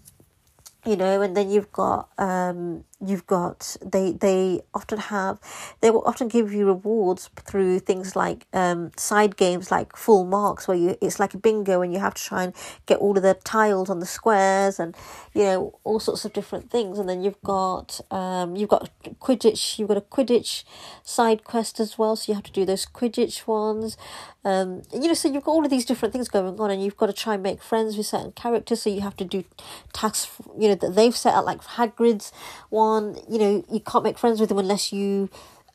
you 0.85 0.97
know, 0.97 1.23
and 1.23 1.37
then 1.37 1.51
you've 1.51 1.71
got 1.73 2.09
um, 2.19 2.85
you've 3.05 3.27
got 3.27 3.77
they 3.85 4.13
they 4.13 4.61
often 4.75 4.99
have 4.99 5.39
they 5.81 5.91
will 5.91 6.05
often 6.07 6.29
give 6.29 6.53
you 6.53 6.67
rewards 6.67 7.29
through 7.37 7.79
things 7.79 8.15
like 8.15 8.47
um, 8.53 8.91
side 8.97 9.37
games 9.37 9.71
like 9.71 9.97
full 9.97 10.25
marks 10.25 10.69
where 10.69 10.77
you 10.77 10.97
it's 11.01 11.19
like 11.19 11.35
a 11.35 11.39
bingo 11.39 11.83
and 11.83 11.93
you 11.93 11.99
have 11.99 12.15
to 12.15 12.23
try 12.23 12.45
and 12.45 12.55
get 12.87 12.99
all 12.99 13.17
of 13.17 13.23
the 13.23 13.35
tiles 13.45 13.91
on 13.91 13.99
the 13.99 14.07
squares 14.07 14.79
and 14.79 14.97
you 15.35 15.43
know 15.43 15.79
all 15.85 15.99
sorts 15.99 16.25
of 16.25 16.33
different 16.33 16.71
things. 16.71 16.99
And 16.99 17.09
then 17.09 17.23
you've 17.23 17.41
got 17.43 18.01
um, 18.11 18.57
you've 18.57 18.69
got 18.69 18.91
quidditch 19.21 19.79
you've 19.79 19.89
got 19.89 19.97
a 19.97 20.03
quidditch 20.03 20.65
side 21.03 21.45
quest 21.45 21.81
as 21.81 21.99
well. 21.99 22.17
So 22.17 22.31
you 22.31 22.35
have 22.35 22.45
to 22.45 22.53
do 22.53 22.65
those 22.65 22.87
quidditch 22.87 23.47
ones. 23.47 23.97
Um, 24.45 24.83
you 24.93 25.09
know 25.09 25.15
so 25.15 25.33
you've 25.33 25.45
got 25.45 25.53
all 25.53 25.65
of 25.65 25.71
these 25.71 25.85
different 25.85 26.13
things 26.13 26.29
going 26.29 26.59
on 26.59 26.71
and 26.71 26.83
you've 26.83 26.97
got 26.97 27.07
to 27.07 27.13
try 27.13 27.35
and 27.35 27.43
make 27.43 27.63
friends 27.63 27.97
with 27.97 28.07
certain 28.07 28.33
characters. 28.33 28.83
So 28.83 28.91
you 28.91 29.01
have 29.01 29.17
to 29.17 29.25
do 29.25 29.45
tasks 29.93 30.29
you 30.59 30.69
know 30.69 30.75
that 30.75 30.95
they've 30.95 31.17
set 31.17 31.35
out 31.35 31.45
like 31.45 31.63
Hagrid's 31.63 32.33
one 32.71 32.92
on, 32.93 33.17
you 33.29 33.39
know, 33.39 33.65
you 33.71 33.81
can't 33.81 34.05
make 34.05 34.19
friends 34.19 34.41
with 34.41 34.49
them 34.49 34.59
unless 34.59 34.93
you 34.93 35.29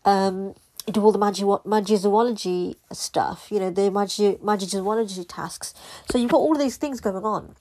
um, 0.06 0.56
do 0.92 1.04
all 1.04 1.12
the 1.12 1.18
magi 1.18 1.44
magizoology 1.44 2.76
stuff, 2.92 3.48
you 3.52 3.60
know, 3.60 3.70
the 3.70 3.92
magi 3.92 4.36
magizoology 4.36 5.26
tasks. 5.28 5.74
So 6.10 6.18
you've 6.18 6.32
got 6.32 6.38
all 6.38 6.54
of 6.54 6.60
these 6.60 6.78
things 6.78 7.02
going 7.02 7.26
on, 7.26 7.56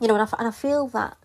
you 0.00 0.08
know, 0.08 0.14
and 0.14 0.22
I, 0.22 0.36
and 0.38 0.48
I 0.48 0.52
feel 0.52 0.86
that 0.88 1.16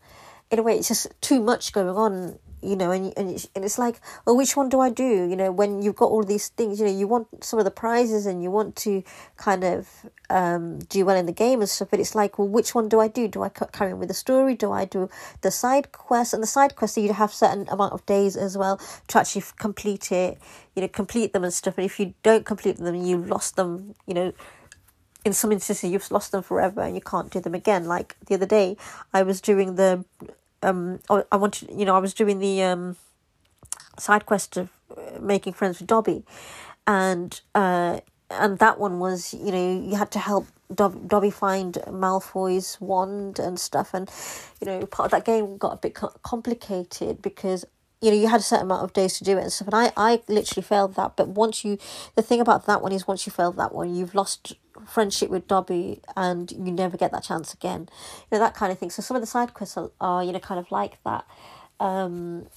in 0.50 0.59
a 0.59 0.63
way 0.63 0.77
it's 0.77 0.88
just 0.88 1.07
too 1.21 1.41
much 1.41 1.74
going 1.74 1.89
on 1.89 2.39
you 2.67 2.75
know, 2.75 2.91
and 2.91 3.13
and 3.17 3.29
it's, 3.31 3.47
and 3.55 3.63
it's 3.63 3.77
like, 3.77 4.01
well, 4.25 4.36
which 4.36 4.55
one 4.55 4.69
do 4.69 4.79
I 4.79 4.89
do? 4.89 5.03
You 5.03 5.36
know, 5.36 5.51
when 5.51 5.81
you've 5.81 5.95
got 5.95 6.12
all 6.12 6.24
these 6.24 6.50
things, 6.50 6.79
you 6.79 6.86
know, 6.86 6.91
you 6.91 7.07
want 7.07 7.43
some 7.43 7.59
of 7.59 7.65
the 7.65 7.71
prizes 7.71 8.25
and 8.25 8.43
you 8.43 8.51
want 8.51 8.75
to 8.77 9.03
kind 9.38 9.63
of 9.63 9.88
um, 10.29 10.79
do 10.79 11.05
well 11.05 11.15
in 11.15 11.25
the 11.25 11.31
game 11.31 11.62
and 11.62 11.69
stuff, 11.69 11.89
but 11.89 12.00
it's 12.00 12.15
like, 12.15 12.38
well, 12.38 12.47
which 12.47 12.75
one 12.75 12.89
do 12.89 13.00
I 13.00 13.07
do? 13.07 13.27
Do 13.27 13.43
I 13.43 13.50
carry 13.50 13.93
on 13.93 14.00
with 14.00 14.09
the 14.09 14.13
story? 14.13 14.55
Do 14.55 14.71
I 14.71 14.86
do 14.86 15.09
the 15.41 15.51
side 15.51 15.91
quest? 15.91 16.33
And 16.33 16.43
the 16.43 16.47
side 16.47 16.75
quests, 16.75 16.97
you 16.97 17.13
have 17.13 17.33
certain 17.33 17.67
amount 17.69 17.93
of 17.93 18.05
days 18.05 18.36
as 18.36 18.57
well 18.57 18.79
to 19.07 19.19
actually 19.19 19.43
complete 19.57 20.12
it, 20.12 20.38
you 20.75 20.81
know, 20.81 20.88
complete 20.88 21.33
them 21.33 21.43
and 21.43 21.53
stuff. 21.53 21.77
And 21.77 21.86
if 21.86 22.00
you 22.00 22.13
don't 22.24 22.45
complete 22.45 22.77
them, 22.77 22.95
you 22.95 23.17
lost 23.17 23.55
them, 23.55 23.95
you 24.05 24.13
know, 24.13 24.33
in 25.25 25.33
some 25.33 25.51
instances 25.51 25.89
you've 25.89 26.09
lost 26.09 26.31
them 26.31 26.41
forever 26.41 26.81
and 26.81 26.95
you 26.95 27.01
can't 27.01 27.31
do 27.31 27.39
them 27.39 27.53
again. 27.53 27.86
Like 27.86 28.15
the 28.27 28.36
other 28.36 28.45
day, 28.45 28.77
I 29.13 29.24
was 29.24 29.41
doing 29.41 29.75
the, 29.75 30.05
um, 30.63 30.99
I 31.09 31.35
wanted, 31.37 31.69
you 31.71 31.85
know, 31.85 31.95
I 31.95 31.99
was 31.99 32.13
doing 32.13 32.39
the 32.39 32.63
um, 32.63 32.95
side 33.97 34.25
quest 34.25 34.57
of 34.57 34.69
uh, 34.95 35.19
making 35.19 35.53
friends 35.53 35.79
with 35.79 35.87
Dobby, 35.87 36.23
and 36.85 37.39
uh, 37.55 37.99
and 38.29 38.59
that 38.59 38.79
one 38.79 38.99
was, 38.99 39.33
you 39.33 39.51
know, 39.51 39.81
you 39.81 39.95
had 39.95 40.11
to 40.11 40.19
help 40.19 40.47
Dob- 40.73 41.07
Dobby 41.07 41.29
find 41.29 41.75
Malfoy's 41.87 42.79
wand 42.81 43.39
and 43.39 43.59
stuff, 43.59 43.93
and 43.93 44.09
you 44.61 44.67
know, 44.67 44.85
part 44.85 45.05
of 45.05 45.11
that 45.11 45.25
game 45.25 45.57
got 45.57 45.73
a 45.73 45.77
bit 45.77 45.93
complicated 46.23 47.21
because 47.21 47.65
you 48.01 48.12
know 48.12 48.18
you 48.18 48.27
had 48.27 48.39
a 48.39 48.44
certain 48.44 48.66
amount 48.66 48.84
of 48.84 48.94
days 48.94 49.18
to 49.18 49.24
do 49.24 49.38
it 49.38 49.42
and 49.42 49.51
stuff 49.51 49.68
and 49.68 49.75
i 49.75 49.92
i 49.98 50.22
literally 50.27 50.63
failed 50.63 50.96
that 50.96 51.16
but 51.16 51.27
once 51.30 51.66
you 51.66 51.77
the 52.16 52.22
thing 52.22 52.39
about 52.39 52.66
that 52.66 52.82
one 52.82 52.92
is 52.92 53.08
once 53.08 53.25
you 53.25 53.32
fail 53.32 53.51
that 53.51 53.74
one 53.74 53.94
you've 53.94 54.13
lost 54.13 54.56
friendship 54.86 55.30
with 55.30 55.48
Dobby 55.48 56.01
and 56.16 56.51
you 56.51 56.72
never 56.72 56.98
get 56.98 57.12
that 57.12 57.24
chance 57.24 57.54
again. 57.54 57.89
You 58.32 58.38
know, 58.38 58.39
that 58.39 58.56
kind 58.56 58.72
of 58.72 58.80
thing. 58.80 58.89
So 58.89 59.01
some 59.01 59.16
of 59.16 59.22
the 59.22 59.27
side 59.27 59.54
quests 59.54 59.77
are, 59.77 59.92
are 60.00 60.24
you 60.24 60.32
know, 60.32 60.39
kind 60.39 60.60
of 60.60 60.72
like 60.72 61.01
that. 61.04 61.25
Um, 61.80 62.48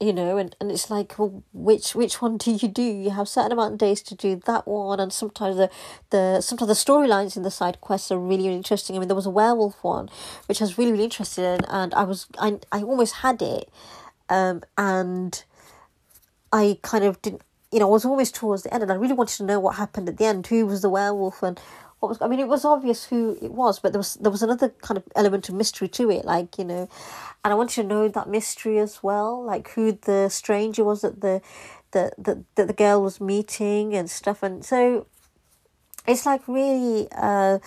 you 0.00 0.14
know, 0.14 0.38
and, 0.38 0.56
and 0.60 0.70
it's 0.70 0.90
like, 0.90 1.18
well, 1.18 1.42
which 1.52 1.94
which 1.94 2.22
one 2.22 2.38
do 2.38 2.52
you 2.52 2.68
do? 2.68 2.82
You 2.82 3.10
have 3.10 3.28
certain 3.28 3.52
amount 3.52 3.74
of 3.74 3.78
days 3.78 4.00
to 4.04 4.14
do 4.14 4.40
that 4.46 4.66
one, 4.66 4.98
and 4.98 5.12
sometimes 5.12 5.56
the 5.58 5.68
the 6.08 6.40
sometimes 6.40 6.68
the 6.68 6.92
storylines 6.92 7.36
in 7.36 7.42
the 7.42 7.50
side 7.50 7.82
quests 7.82 8.10
are 8.10 8.18
really, 8.18 8.44
really 8.44 8.56
interesting. 8.56 8.96
I 8.96 8.98
mean, 8.98 9.08
there 9.08 9.14
was 9.14 9.26
a 9.26 9.30
werewolf 9.30 9.84
one, 9.84 10.08
which 10.46 10.62
I 10.62 10.64
was 10.64 10.78
really 10.78 10.92
really 10.92 11.04
interested 11.04 11.42
in, 11.42 11.66
and 11.66 11.92
I 11.92 12.04
was 12.04 12.26
I 12.38 12.58
I 12.72 12.82
almost 12.82 13.16
had 13.16 13.42
it, 13.42 13.68
um, 14.30 14.62
and 14.78 15.44
I 16.52 16.78
kind 16.82 17.04
of 17.04 17.20
didn't 17.20 17.42
you 17.72 17.78
know, 17.78 17.86
I 17.86 17.90
was 17.90 18.04
always 18.04 18.32
towards 18.32 18.64
the 18.64 18.74
end, 18.74 18.82
and 18.82 18.90
I 18.90 18.96
really 18.96 19.14
wanted 19.14 19.36
to 19.36 19.44
know 19.44 19.60
what 19.60 19.76
happened 19.76 20.08
at 20.08 20.16
the 20.16 20.24
end. 20.24 20.46
Who 20.48 20.66
was 20.66 20.82
the 20.82 20.90
werewolf, 20.90 21.42
and 21.42 21.60
what 22.00 22.08
was? 22.08 22.20
I 22.20 22.26
mean, 22.26 22.40
it 22.40 22.48
was 22.48 22.64
obvious 22.64 23.04
who 23.06 23.38
it 23.40 23.52
was, 23.52 23.78
but 23.78 23.92
there 23.92 24.00
was 24.00 24.14
there 24.14 24.30
was 24.30 24.42
another 24.42 24.70
kind 24.82 24.98
of 24.98 25.04
element 25.14 25.48
of 25.48 25.54
mystery 25.54 25.88
to 25.88 26.10
it, 26.10 26.24
like 26.24 26.58
you 26.58 26.64
know, 26.64 26.88
and 27.44 27.52
I 27.52 27.54
wanted 27.54 27.74
to 27.82 27.84
know 27.84 28.08
that 28.08 28.28
mystery 28.28 28.78
as 28.78 29.02
well, 29.02 29.42
like 29.42 29.70
who 29.70 29.92
the 29.92 30.28
stranger 30.28 30.82
was 30.82 31.02
that 31.02 31.20
the 31.20 31.40
the 31.92 32.12
the 32.18 32.44
that 32.56 32.66
the 32.66 32.74
girl 32.74 33.02
was 33.02 33.20
meeting 33.20 33.94
and 33.94 34.10
stuff, 34.10 34.42
and 34.42 34.64
so 34.64 35.06
it's 36.08 36.26
like 36.26 36.48
really, 36.48 37.06
uh, 37.12 37.60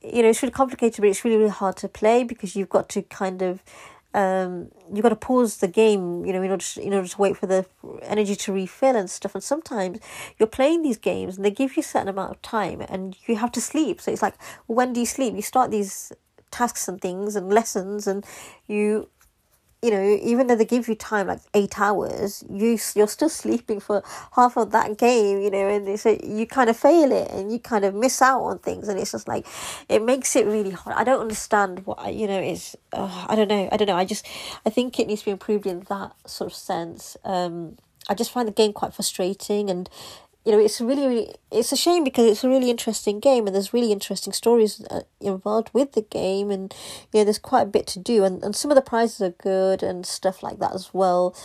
you 0.00 0.22
know, 0.22 0.28
it's 0.28 0.42
really 0.42 0.52
complicated, 0.52 1.00
but 1.00 1.08
it's 1.08 1.24
really 1.24 1.38
really 1.38 1.50
hard 1.50 1.76
to 1.78 1.88
play 1.88 2.22
because 2.22 2.54
you've 2.54 2.68
got 2.68 2.88
to 2.90 3.02
kind 3.02 3.42
of 3.42 3.64
um, 4.12 4.70
you 4.92 5.02
got 5.02 5.10
to 5.10 5.16
pause 5.16 5.58
the 5.58 5.68
game, 5.68 6.24
you 6.24 6.32
know, 6.32 6.42
in 6.42 6.50
order 6.50 6.64
to, 6.64 6.82
in 6.82 6.92
order 6.92 7.06
to 7.06 7.18
wait 7.18 7.36
for 7.36 7.46
the 7.46 7.64
energy 8.02 8.34
to 8.34 8.52
refill 8.52 8.96
and 8.96 9.08
stuff. 9.08 9.34
And 9.34 9.44
sometimes 9.44 10.00
you're 10.38 10.46
playing 10.46 10.82
these 10.82 10.98
games 10.98 11.36
and 11.36 11.44
they 11.44 11.50
give 11.50 11.76
you 11.76 11.80
a 11.80 11.84
certain 11.84 12.08
amount 12.08 12.32
of 12.32 12.42
time 12.42 12.80
and 12.88 13.16
you 13.26 13.36
have 13.36 13.52
to 13.52 13.60
sleep. 13.60 14.00
So 14.00 14.10
it's 14.10 14.22
like, 14.22 14.34
when 14.66 14.92
do 14.92 15.00
you 15.00 15.06
sleep? 15.06 15.34
You 15.34 15.42
start 15.42 15.70
these 15.70 16.12
tasks 16.50 16.88
and 16.88 17.00
things 17.00 17.36
and 17.36 17.52
lessons 17.52 18.06
and 18.06 18.24
you 18.66 19.08
you 19.82 19.90
know, 19.90 20.18
even 20.22 20.46
though 20.46 20.56
they 20.56 20.66
give 20.66 20.88
you 20.88 20.94
time 20.94 21.28
like 21.28 21.40
eight 21.54 21.80
hours, 21.80 22.44
you 22.50 22.78
you're 22.94 23.08
still 23.08 23.30
sleeping 23.30 23.80
for 23.80 24.02
half 24.36 24.56
of 24.56 24.72
that 24.72 24.98
game, 24.98 25.40
you 25.40 25.50
know, 25.50 25.68
and 25.68 25.98
so 25.98 26.18
you 26.22 26.46
kind 26.46 26.68
of 26.68 26.76
fail 26.76 27.10
it 27.10 27.30
and 27.30 27.50
you 27.50 27.58
kind 27.58 27.84
of 27.84 27.94
miss 27.94 28.20
out 28.20 28.42
on 28.42 28.58
things, 28.58 28.88
and 28.88 28.98
it's 28.98 29.12
just 29.12 29.26
like 29.26 29.46
it 29.88 30.02
makes 30.02 30.36
it 30.36 30.46
really 30.46 30.70
hard. 30.70 30.96
I 30.96 31.04
don't 31.04 31.20
understand 31.20 31.86
what 31.86 32.14
you 32.14 32.26
know 32.26 32.40
is. 32.40 32.76
Uh, 32.92 33.26
I 33.28 33.34
don't 33.34 33.48
know. 33.48 33.68
I 33.72 33.76
don't 33.78 33.88
know. 33.88 33.96
I 33.96 34.04
just 34.04 34.26
I 34.66 34.70
think 34.70 34.98
it 34.98 35.06
needs 35.06 35.22
to 35.22 35.26
be 35.26 35.30
improved 35.32 35.66
in 35.66 35.80
that 35.88 36.12
sort 36.26 36.50
of 36.50 36.56
sense. 36.56 37.16
Um, 37.24 37.78
I 38.08 38.14
just 38.14 38.32
find 38.32 38.46
the 38.46 38.52
game 38.52 38.72
quite 38.72 38.92
frustrating 38.92 39.70
and 39.70 39.88
you 40.44 40.52
know, 40.52 40.58
it's 40.58 40.80
really, 40.80 41.06
really, 41.06 41.34
it's 41.50 41.72
a 41.72 41.76
shame 41.76 42.02
because 42.02 42.26
it's 42.26 42.44
a 42.44 42.48
really 42.48 42.70
interesting 42.70 43.20
game 43.20 43.46
and 43.46 43.54
there's 43.54 43.74
really 43.74 43.92
interesting 43.92 44.32
stories 44.32 44.84
uh, 44.90 45.02
involved 45.20 45.70
with 45.74 45.92
the 45.92 46.02
game 46.02 46.50
and, 46.50 46.74
you 47.12 47.20
know, 47.20 47.24
there's 47.24 47.38
quite 47.38 47.62
a 47.62 47.66
bit 47.66 47.86
to 47.88 47.98
do 47.98 48.24
and, 48.24 48.42
and 48.42 48.56
some 48.56 48.70
of 48.70 48.74
the 48.74 48.82
prizes 48.82 49.20
are 49.20 49.30
good 49.30 49.82
and 49.82 50.06
stuff 50.06 50.42
like 50.42 50.58
that 50.58 50.74
as 50.74 50.94
well. 50.94 51.36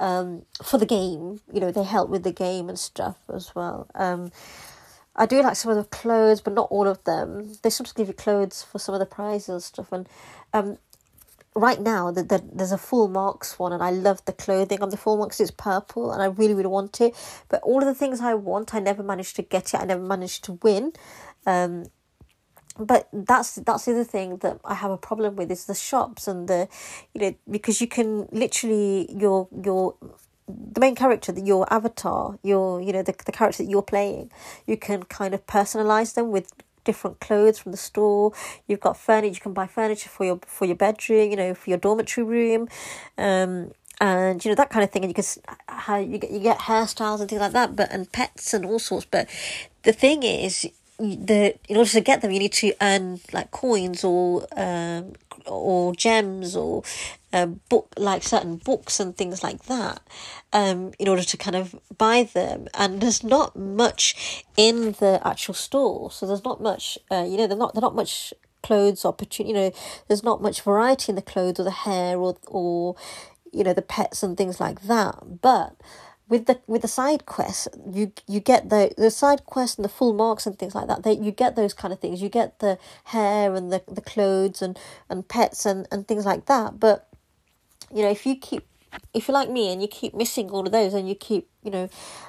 Um, 0.00 0.42
for 0.62 0.78
the 0.78 0.86
game, 0.86 1.40
you 1.52 1.60
know, 1.60 1.72
they 1.72 1.82
help 1.82 2.08
with 2.08 2.22
the 2.22 2.32
game 2.32 2.68
and 2.68 2.78
stuff 2.78 3.16
as 3.32 3.54
well. 3.54 3.88
Um, 3.94 4.30
I 5.18 5.26
do 5.26 5.42
like 5.42 5.56
some 5.56 5.72
of 5.72 5.76
the 5.76 5.84
clothes, 5.84 6.40
but 6.40 6.54
not 6.54 6.68
all 6.70 6.86
of 6.86 7.02
them. 7.02 7.52
They 7.62 7.70
sometimes 7.70 7.92
give 7.92 8.06
you 8.06 8.14
clothes 8.14 8.62
for 8.62 8.78
some 8.78 8.94
of 8.94 9.00
the 9.00 9.06
prizes 9.06 9.48
and 9.48 9.62
stuff, 9.62 9.92
and 9.92 10.08
um, 10.52 10.78
right 11.58 11.80
now 11.80 12.10
the, 12.10 12.22
the, 12.22 12.42
there's 12.52 12.72
a 12.72 12.78
full 12.78 13.08
marks 13.08 13.58
one 13.58 13.72
and 13.72 13.82
I 13.82 13.90
love 13.90 14.24
the 14.24 14.32
clothing 14.32 14.82
on 14.82 14.90
the 14.90 14.96
full 14.96 15.16
marks. 15.16 15.40
It's 15.40 15.50
purple 15.50 16.12
and 16.12 16.22
I 16.22 16.26
really 16.26 16.54
really 16.54 16.68
want 16.68 17.00
it. 17.00 17.14
But 17.48 17.62
all 17.62 17.80
of 17.80 17.86
the 17.86 17.94
things 17.94 18.20
I 18.20 18.34
want 18.34 18.74
I 18.74 18.78
never 18.80 19.02
managed 19.02 19.36
to 19.36 19.42
get 19.42 19.74
it. 19.74 19.80
I 19.80 19.84
never 19.84 20.02
managed 20.02 20.44
to 20.44 20.52
win. 20.62 20.92
Um 21.46 21.86
but 22.78 23.08
that's 23.12 23.56
that's 23.56 23.84
the 23.86 23.92
other 23.92 24.04
thing 24.04 24.36
that 24.38 24.60
I 24.64 24.74
have 24.74 24.90
a 24.90 24.96
problem 24.96 25.36
with 25.36 25.50
is 25.50 25.66
the 25.66 25.74
shops 25.74 26.28
and 26.28 26.48
the 26.48 26.68
you 27.14 27.20
know 27.20 27.34
because 27.50 27.80
you 27.80 27.88
can 27.88 28.28
literally 28.30 29.12
your 29.12 29.48
your 29.64 29.96
the 30.48 30.80
main 30.80 30.94
character 30.94 31.32
that 31.32 31.44
your 31.44 31.70
avatar 31.72 32.38
your 32.42 32.80
you 32.80 32.92
know 32.92 33.02
the, 33.02 33.14
the 33.26 33.32
character 33.32 33.62
that 33.62 33.70
you're 33.70 33.82
playing 33.82 34.30
you 34.66 34.76
can 34.76 35.02
kind 35.02 35.34
of 35.34 35.44
personalize 35.46 36.14
them 36.14 36.30
with 36.30 36.52
different 36.84 37.20
clothes 37.20 37.58
from 37.58 37.72
the 37.72 37.78
store. 37.78 38.32
You've 38.66 38.80
got 38.80 38.96
furniture. 38.96 39.34
You 39.34 39.40
can 39.40 39.52
buy 39.52 39.66
furniture 39.66 40.08
for 40.08 40.24
your 40.24 40.40
for 40.46 40.64
your 40.64 40.76
bedroom. 40.76 41.30
You 41.30 41.36
know, 41.36 41.54
for 41.54 41.70
your 41.70 41.78
dormitory 41.78 42.26
room. 42.26 42.68
Um, 43.16 43.72
and 44.00 44.44
you 44.44 44.50
know 44.50 44.54
that 44.54 44.70
kind 44.70 44.84
of 44.84 44.90
thing, 44.90 45.04
and 45.04 45.10
you 45.10 45.14
can 45.14 45.24
how 45.68 45.96
you 45.96 46.18
get 46.18 46.30
you 46.30 46.40
get 46.40 46.58
hairstyles 46.58 47.20
and 47.20 47.28
things 47.28 47.40
like 47.40 47.52
that, 47.52 47.74
but 47.74 47.90
and 47.92 48.10
pets 48.12 48.54
and 48.54 48.64
all 48.64 48.78
sorts. 48.78 49.06
But 49.10 49.28
the 49.82 49.92
thing 49.92 50.22
is, 50.22 50.68
the 50.98 51.54
in 51.68 51.76
order 51.76 51.90
to 51.90 52.00
get 52.00 52.22
them, 52.22 52.30
you 52.30 52.38
need 52.38 52.52
to 52.54 52.72
earn 52.80 53.20
like 53.32 53.50
coins 53.50 54.04
or 54.04 54.46
um, 54.56 55.12
or 55.46 55.94
gems 55.94 56.56
or 56.56 56.82
uh, 57.32 57.46
book 57.46 57.92
like 57.96 58.22
certain 58.22 58.56
books 58.56 59.00
and 59.00 59.16
things 59.16 59.42
like 59.42 59.64
that 59.64 60.00
um, 60.52 60.92
in 60.98 61.08
order 61.08 61.22
to 61.22 61.36
kind 61.36 61.56
of 61.56 61.74
buy 61.96 62.24
them. 62.24 62.66
And 62.74 63.00
there's 63.00 63.22
not 63.22 63.56
much 63.56 64.44
in 64.56 64.92
the 64.92 65.20
actual 65.24 65.54
store. 65.54 66.10
So 66.10 66.26
there's 66.26 66.44
not 66.44 66.60
much 66.60 66.98
uh, 67.10 67.26
you 67.28 67.36
know 67.36 67.46
they're 67.46 67.56
not 67.56 67.74
they're 67.74 67.82
not 67.82 67.94
much 67.94 68.34
clothes 68.60 69.04
opportunity 69.04 69.52
you 69.52 69.54
know 69.54 69.72
there's 70.08 70.24
not 70.24 70.42
much 70.42 70.62
variety 70.62 71.12
in 71.12 71.16
the 71.16 71.22
clothes 71.22 71.60
or 71.60 71.62
the 71.62 71.70
hair 71.70 72.18
or 72.18 72.36
or 72.48 72.96
you 73.52 73.62
know 73.62 73.72
the 73.72 73.82
pets 73.82 74.22
and 74.22 74.36
things 74.36 74.60
like 74.60 74.82
that. 74.82 75.40
But 75.40 75.76
with 76.28 76.46
the 76.46 76.60
with 76.66 76.82
the 76.82 76.88
side 76.88 77.24
quests 77.26 77.68
you 77.90 78.12
you 78.26 78.40
get 78.40 78.68
the 78.68 78.92
the 78.96 79.10
side 79.10 79.46
quests 79.46 79.78
and 79.78 79.84
the 79.84 79.88
full 79.88 80.12
marks 80.12 80.46
and 80.46 80.58
things 80.58 80.74
like 80.74 80.86
that 80.86 81.02
they 81.02 81.12
you 81.12 81.30
get 81.30 81.56
those 81.56 81.74
kind 81.74 81.92
of 81.92 82.00
things. 82.00 82.22
You 82.22 82.28
get 82.28 82.58
the 82.58 82.78
hair 83.04 83.54
and 83.54 83.72
the, 83.72 83.82
the 83.86 84.00
clothes 84.00 84.62
and 84.62 84.78
and 85.08 85.26
pets 85.26 85.64
and 85.66 85.86
and 85.90 86.06
things 86.06 86.24
like 86.24 86.46
that. 86.46 86.78
But 86.80 87.08
you 87.94 88.02
know 88.02 88.10
if 88.10 88.26
you 88.26 88.36
keep 88.36 88.66
if 89.14 89.28
you're 89.28 89.34
like 89.34 89.50
me 89.50 89.72
and 89.72 89.82
you 89.82 89.88
keep 89.88 90.14
missing 90.14 90.50
all 90.50 90.66
of 90.66 90.72
those 90.72 90.94
and 90.94 91.08
you 91.08 91.14
keep 91.14 91.48
you 91.62 91.70
know 91.70 91.88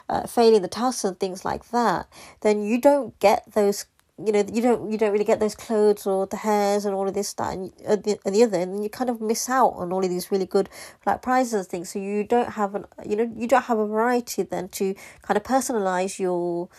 uh, 0.09 0.27
failing 0.27 0.61
the 0.61 0.67
tasks 0.67 1.03
and 1.03 1.19
things 1.19 1.45
like 1.45 1.69
that 1.69 2.07
then 2.41 2.61
you 2.63 2.79
don't 2.79 3.17
get 3.19 3.43
those 3.53 3.85
you 4.25 4.31
know 4.31 4.43
you 4.51 4.61
don't 4.61 4.91
you 4.91 4.97
don't 4.97 5.11
really 5.11 5.23
get 5.23 5.39
those 5.39 5.55
clothes 5.55 6.05
or 6.05 6.27
the 6.27 6.37
hairs 6.37 6.85
and 6.85 6.93
all 6.95 7.07
of 7.07 7.13
this 7.13 7.33
that 7.33 7.53
and, 7.53 7.71
uh, 7.87 7.95
the, 7.95 8.19
and 8.25 8.35
the 8.35 8.43
other 8.43 8.59
and 8.59 8.83
you 8.83 8.89
kind 8.89 9.09
of 9.09 9.21
miss 9.21 9.49
out 9.49 9.69
on 9.69 9.91
all 9.91 10.03
of 10.03 10.09
these 10.09 10.31
really 10.31 10.45
good 10.45 10.69
like 11.05 11.21
prizes 11.21 11.53
and 11.53 11.67
things 11.67 11.89
so 11.89 11.99
you 11.99 12.23
don't 12.23 12.53
have 12.53 12.75
an 12.75 12.85
you 13.05 13.15
know 13.15 13.31
you 13.35 13.47
don't 13.47 13.63
have 13.63 13.79
a 13.79 13.85
variety 13.85 14.43
then 14.43 14.67
to 14.69 14.93
kind 15.21 15.37
of 15.37 15.43
personalize 15.43 16.19
your 16.19 16.69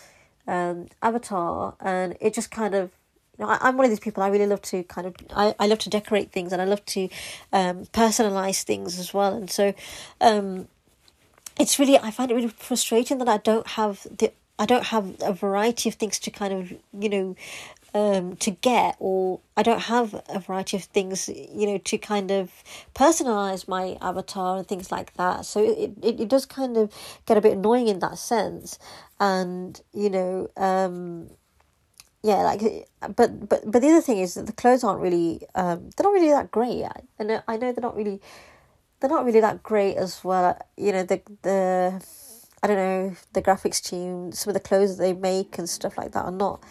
um, 0.46 0.86
avatar 1.02 1.74
and 1.80 2.16
it 2.20 2.34
just 2.34 2.50
kind 2.50 2.74
of 2.74 2.90
you 3.38 3.46
know, 3.46 3.52
I, 3.52 3.58
I'm 3.62 3.76
one 3.76 3.86
of 3.86 3.90
these 3.90 4.00
people. 4.00 4.22
I 4.22 4.28
really 4.28 4.46
love 4.46 4.60
to 4.62 4.82
kind 4.82 5.06
of, 5.06 5.14
I, 5.34 5.54
I 5.58 5.66
love 5.66 5.78
to 5.80 5.88
decorate 5.88 6.30
things 6.30 6.52
and 6.52 6.60
I 6.60 6.66
love 6.66 6.84
to 6.86 7.08
um, 7.52 7.86
personalize 7.86 8.62
things 8.64 8.98
as 8.98 9.14
well. 9.14 9.34
And 9.34 9.50
so, 9.50 9.72
um, 10.20 10.68
it's 11.58 11.78
really, 11.78 11.98
I 11.98 12.10
find 12.10 12.30
it 12.30 12.34
really 12.34 12.48
frustrating 12.48 13.18
that 13.18 13.28
I 13.28 13.36
don't 13.38 13.66
have 13.66 14.06
the 14.10 14.32
I 14.60 14.66
don't 14.66 14.84
have 14.84 15.16
a 15.22 15.32
variety 15.32 15.88
of 15.88 15.96
things 15.96 16.18
to 16.20 16.30
kind 16.30 16.52
of, 16.52 16.70
you 17.02 17.08
know, 17.08 17.36
um, 17.94 18.36
to 18.36 18.50
get, 18.50 18.94
or 19.00 19.40
I 19.56 19.62
don't 19.62 19.80
have 19.80 20.14
a 20.28 20.38
variety 20.38 20.76
of 20.76 20.84
things, 20.84 21.28
you 21.28 21.66
know, 21.66 21.78
to 21.78 21.98
kind 21.98 22.30
of 22.30 22.52
personalize 22.94 23.66
my 23.66 23.96
avatar 24.00 24.58
and 24.58 24.68
things 24.68 24.92
like 24.92 25.14
that. 25.14 25.46
So 25.46 25.60
it, 25.60 25.92
it, 26.02 26.20
it 26.20 26.28
does 26.28 26.44
kind 26.46 26.76
of 26.76 26.92
get 27.26 27.38
a 27.38 27.40
bit 27.40 27.54
annoying 27.54 27.88
in 27.88 27.98
that 28.00 28.18
sense. 28.18 28.78
And, 29.18 29.80
you 29.92 30.10
know, 30.10 30.48
um, 30.56 31.30
yeah, 32.22 32.42
like, 32.42 32.60
but, 33.16 33.48
but, 33.48 33.68
but 33.68 33.80
the 33.80 33.88
other 33.88 34.02
thing 34.02 34.18
is 34.18 34.34
that 34.34 34.46
the 34.46 34.52
clothes 34.52 34.84
aren't 34.84 35.00
really, 35.00 35.40
um, 35.54 35.88
they're 35.96 36.04
not 36.04 36.12
really 36.12 36.30
that 36.30 36.50
great. 36.50 36.84
I 37.18 37.24
know, 37.24 37.42
I 37.48 37.56
know 37.56 37.72
they're 37.72 37.82
not 37.82 37.96
really, 37.96 38.20
they're 39.00 39.10
not 39.10 39.24
really 39.24 39.40
that 39.40 39.62
great 39.62 39.96
as 39.96 40.22
well. 40.22 40.58
You 40.76 40.92
know 40.92 41.02
the 41.02 41.22
the 41.42 42.04
I 42.62 42.66
don't 42.66 42.76
know 42.76 43.16
the 43.32 43.42
graphics 43.42 43.82
team, 43.82 44.32
some 44.32 44.50
of 44.50 44.54
the 44.54 44.60
clothes 44.60 44.96
that 44.96 45.02
they 45.02 45.12
make 45.12 45.58
and 45.58 45.68
stuff 45.68 45.96
like 45.98 46.12
that 46.12 46.24
are 46.24 46.30
not 46.32 46.62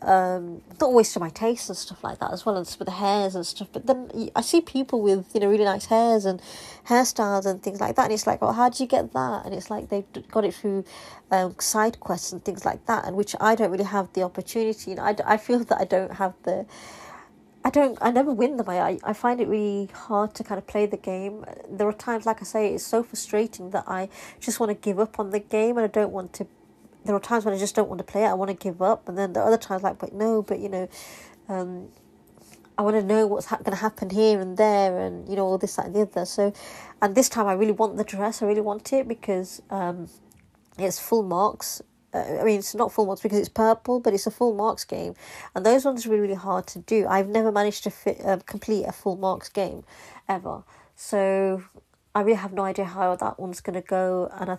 um 0.00 0.62
not 0.80 0.86
always 0.86 1.12
to 1.12 1.18
my 1.18 1.28
taste 1.28 1.68
and 1.68 1.76
stuff 1.76 2.04
like 2.04 2.20
that 2.20 2.32
as 2.32 2.46
well 2.46 2.56
and 2.56 2.64
some 2.64 2.82
of 2.82 2.86
the 2.86 2.92
hairs 2.92 3.34
and 3.34 3.44
stuff. 3.44 3.68
But 3.72 3.86
then 3.86 4.30
i 4.36 4.40
see 4.42 4.60
people 4.60 5.02
with 5.02 5.26
you 5.34 5.40
know 5.40 5.48
really 5.48 5.64
nice 5.64 5.86
hairs 5.86 6.24
and 6.24 6.40
hairstyles 6.88 7.46
and 7.46 7.60
things 7.62 7.80
like 7.80 7.96
that 7.96 8.04
and 8.04 8.12
it's 8.12 8.26
like 8.26 8.40
well 8.40 8.52
how 8.52 8.68
do 8.68 8.82
you 8.82 8.88
get 8.88 9.12
that? 9.12 9.44
And 9.44 9.52
it's 9.54 9.70
like 9.70 9.88
they've 9.88 10.04
got 10.30 10.44
it 10.44 10.54
through 10.54 10.84
um, 11.32 11.56
side 11.58 11.98
quests 12.00 12.32
and 12.32 12.44
things 12.44 12.64
like 12.64 12.86
that 12.86 13.04
and 13.06 13.16
which 13.16 13.34
i 13.40 13.56
don't 13.56 13.70
really 13.72 13.84
have 13.84 14.12
the 14.12 14.22
opportunity 14.22 14.92
and 14.92 15.00
I, 15.00 15.16
I 15.26 15.36
feel 15.36 15.58
that 15.64 15.80
i 15.80 15.84
don't 15.84 16.12
have 16.12 16.34
the 16.44 16.64
I 17.68 17.70
don't 17.70 17.98
I 18.00 18.10
never 18.10 18.32
win 18.32 18.56
them. 18.56 18.66
I, 18.70 18.98
I 19.04 19.12
find 19.12 19.42
it 19.42 19.46
really 19.46 19.90
hard 19.92 20.34
to 20.36 20.42
kind 20.42 20.58
of 20.58 20.66
play 20.66 20.86
the 20.86 20.96
game. 20.96 21.44
There 21.68 21.86
are 21.86 21.92
times 21.92 22.24
like 22.24 22.40
I 22.40 22.44
say 22.44 22.72
it's 22.74 22.82
so 22.94 23.02
frustrating 23.02 23.68
that 23.70 23.84
I 23.86 24.08
just 24.40 24.58
want 24.58 24.70
to 24.70 24.74
give 24.74 24.98
up 24.98 25.20
on 25.20 25.28
the 25.32 25.38
game 25.38 25.76
and 25.76 25.84
I 25.84 25.88
don't 25.88 26.10
want 26.10 26.32
to 26.34 26.46
there 27.04 27.14
are 27.14 27.20
times 27.20 27.44
when 27.44 27.52
I 27.52 27.58
just 27.58 27.74
don't 27.74 27.90
want 27.90 27.98
to 27.98 28.04
play 28.04 28.24
it. 28.24 28.28
I 28.28 28.32
want 28.32 28.50
to 28.50 28.56
give 28.56 28.80
up, 28.80 29.08
and 29.08 29.18
then 29.18 29.34
the 29.34 29.40
other 29.40 29.58
times 29.58 29.82
like, 29.82 29.98
but 29.98 30.12
no, 30.14 30.42
but 30.42 30.58
you 30.60 30.68
know, 30.68 30.88
um, 31.48 31.88
I 32.78 32.82
want 32.82 32.96
to 32.96 33.02
know 33.02 33.26
what's 33.26 33.46
ha- 33.46 33.56
going 33.58 33.76
to 33.76 33.82
happen 33.82 34.10
here 34.10 34.40
and 34.40 34.56
there, 34.56 34.98
and 34.98 35.28
you 35.28 35.36
know 35.36 35.44
all 35.44 35.58
this 35.58 35.76
that 35.76 35.86
and 35.86 35.94
the 35.94 36.02
other. 36.02 36.24
So, 36.24 36.52
and 37.02 37.14
this 37.14 37.28
time 37.28 37.46
I 37.46 37.52
really 37.52 37.72
want 37.72 37.98
the 37.98 38.04
dress. 38.04 38.42
I 38.42 38.46
really 38.46 38.60
want 38.62 38.92
it 38.92 39.06
because 39.06 39.62
um, 39.70 40.08
it's 40.78 40.98
full 40.98 41.22
marks. 41.22 41.82
Uh, 42.14 42.40
I 42.40 42.44
mean, 42.44 42.58
it's 42.58 42.74
not 42.74 42.92
full 42.92 43.06
marks 43.06 43.20
because 43.20 43.38
it's 43.38 43.48
purple, 43.48 44.00
but 44.00 44.14
it's 44.14 44.26
a 44.26 44.30
full 44.30 44.54
marks 44.54 44.84
game, 44.84 45.14
and 45.54 45.64
those 45.64 45.84
ones 45.84 46.06
are 46.06 46.10
really, 46.10 46.22
really 46.22 46.34
hard 46.34 46.66
to 46.68 46.78
do. 46.78 47.06
I've 47.06 47.28
never 47.28 47.52
managed 47.52 47.84
to 47.84 47.90
fit, 47.90 48.24
uh, 48.24 48.38
complete 48.46 48.84
a 48.84 48.92
full 48.92 49.16
marks 49.16 49.48
game, 49.48 49.84
ever. 50.28 50.62
So 50.96 51.62
I 52.14 52.22
really 52.22 52.38
have 52.38 52.52
no 52.52 52.64
idea 52.64 52.86
how 52.86 53.14
that 53.14 53.38
one's 53.38 53.60
going 53.60 53.80
to 53.80 53.86
go, 53.86 54.30
and 54.32 54.50
I 54.50 54.58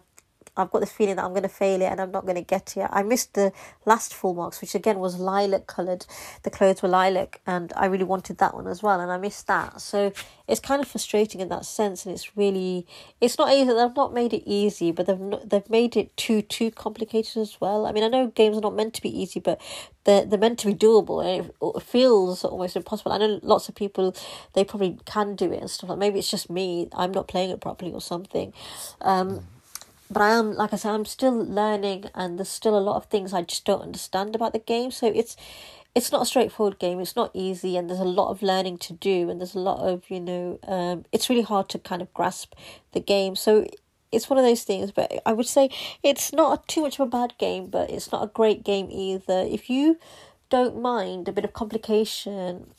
I've 0.60 0.72
got 0.72 0.80
this 0.80 0.92
feeling 0.92 1.16
that 1.16 1.25
I'm 1.25 1.32
going 1.32 1.44
to 1.44 1.50
fail 1.50 1.82
it 1.82 1.86
and 1.86 2.00
I'm 2.01 2.12
not 2.12 2.24
going 2.25 2.36
to 2.36 2.42
get 2.42 2.75
it. 2.78 2.88
I 2.92 3.04
missed 3.04 3.34
the 3.34 3.51
last 3.86 4.13
full 4.13 4.34
marks, 4.34 4.62
which 4.62 4.75
again 4.75 5.00
was 5.00 5.18
lilac 5.20 5.68
coloured. 5.68 6.06
The 6.44 6.50
clothes 6.50 6.82
were 6.82 6.89
lilac, 6.89 7.42
and 7.48 7.72
I 7.75 7.86
really 7.86 8.04
wanted 8.04 8.38
that 8.39 8.54
one 8.54 8.68
as 8.68 8.84
well, 8.84 9.00
and 9.00 9.12
I 9.12 9.18
missed 9.18 9.48
that. 9.48 9.82
So 9.82 10.12
it's 10.48 10.60
kind 10.60 10.82
of 10.82 10.88
frustrating 10.88 11.42
in 11.42 11.50
that 11.50 11.66
sense, 11.66 12.06
and 12.06 12.13
it's 12.13 12.36
really 12.36 12.86
it's 13.22 13.38
not 13.38 13.51
easy. 13.51 13.74
They've 13.74 13.96
not 13.96 14.13
made 14.13 14.34
it 14.34 14.44
easy, 14.46 14.92
but 14.92 15.06
they've 15.06 15.20
not, 15.20 15.50
they've 15.50 15.70
made 15.70 15.96
it 15.96 16.16
too 16.18 16.42
too 16.42 16.72
complicated 16.72 17.38
as 17.38 17.60
well. 17.62 17.86
I 17.86 17.92
mean, 17.92 18.04
I 18.04 18.08
know 18.08 18.28
games 18.28 18.58
are 18.58 18.62
not 18.62 18.75
meant 18.75 18.94
to 18.96 19.01
be 19.01 19.22
easy, 19.22 19.39
but 19.39 19.62
they're 20.04 20.25
they're 20.25 20.39
meant 20.39 20.60
to 20.60 20.68
be 20.68 20.74
doable, 20.74 21.24
and 21.24 21.51
it 21.62 21.84
feels 21.84 22.44
almost 22.44 22.75
impossible. 22.75 23.12
I 23.12 23.18
know 23.18 23.39
lots 23.44 23.70
of 23.70 23.75
people 23.75 24.16
they 24.54 24.63
probably 24.63 25.00
can 25.06 25.36
do 25.36 25.51
it 25.51 25.60
and 25.60 25.70
stuff 25.70 25.89
like. 25.89 26.00
Maybe 26.00 26.20
it's 26.20 26.32
just 26.32 26.50
me. 26.50 26.89
I'm 26.94 27.12
not 27.12 27.28
playing 27.28 27.51
it 27.51 27.62
properly 27.62 27.92
or 27.92 28.01
something. 28.01 28.54
Um, 29.01 29.46
but 30.10 30.22
I 30.22 30.32
am 30.32 30.54
like 30.54 30.74
I 30.74 30.78
said, 30.78 30.94
I'm 30.94 31.06
still 31.06 31.38
learning, 31.38 32.06
and 32.16 32.38
there's 32.39 32.50
still 32.50 32.78
a 32.78 32.80
lot 32.80 32.98
of 32.98 33.06
things 33.06 33.34
I 33.34 33.44
just 33.44 33.66
don't 33.66 33.82
understand 33.82 34.36
about 34.36 34.54
the 34.54 34.60
game. 34.60 34.92
So 34.92 35.08
it's 35.08 35.36
it's 35.96 36.12
not 36.12 36.22
a 36.22 36.25
straightforward 36.25 36.80
game. 36.80 37.00
It's 37.00 37.16
not 37.16 37.32
easy, 37.34 37.78
and 37.78 37.89
there's 37.89 38.00
a 38.00 38.06
lot 38.06 38.30
of 38.30 38.42
learning 38.42 38.78
to 38.80 38.94
do, 38.94 39.30
and 39.30 39.39
there's 39.39 39.56
a 39.56 39.60
lot 39.60 39.80
of 39.80 40.10
you 40.10 40.20
know, 40.20 40.60
um, 40.68 41.06
it's 41.12 41.30
really 41.30 41.44
hard 41.44 41.70
to 41.70 41.80
kind 41.80 42.01
of 42.01 42.13
grasp 42.13 42.54
the 42.92 43.00
game. 43.00 43.36
So 43.36 43.66
it's 44.12 44.30
one 44.30 44.39
of 44.39 44.46
those 44.46 44.63
things. 44.63 44.92
But 44.92 45.12
I 45.25 45.34
would 45.34 45.48
say 45.48 45.70
it's 46.04 46.34
not 46.34 46.68
too 46.68 46.82
much 46.82 47.00
of 47.00 47.08
a 47.08 47.10
bad 47.10 47.34
game, 47.38 47.68
but 47.68 47.89
it's 47.89 48.12
not 48.12 48.24
a 48.24 48.28
great 48.28 48.63
game 48.63 48.89
either. 48.92 49.46
If 49.50 49.70
you 49.70 50.00
don't 50.50 50.82
mind 50.82 51.28
a 51.28 51.32
bit 51.32 51.46
of 51.46 51.54
complication 51.54 52.74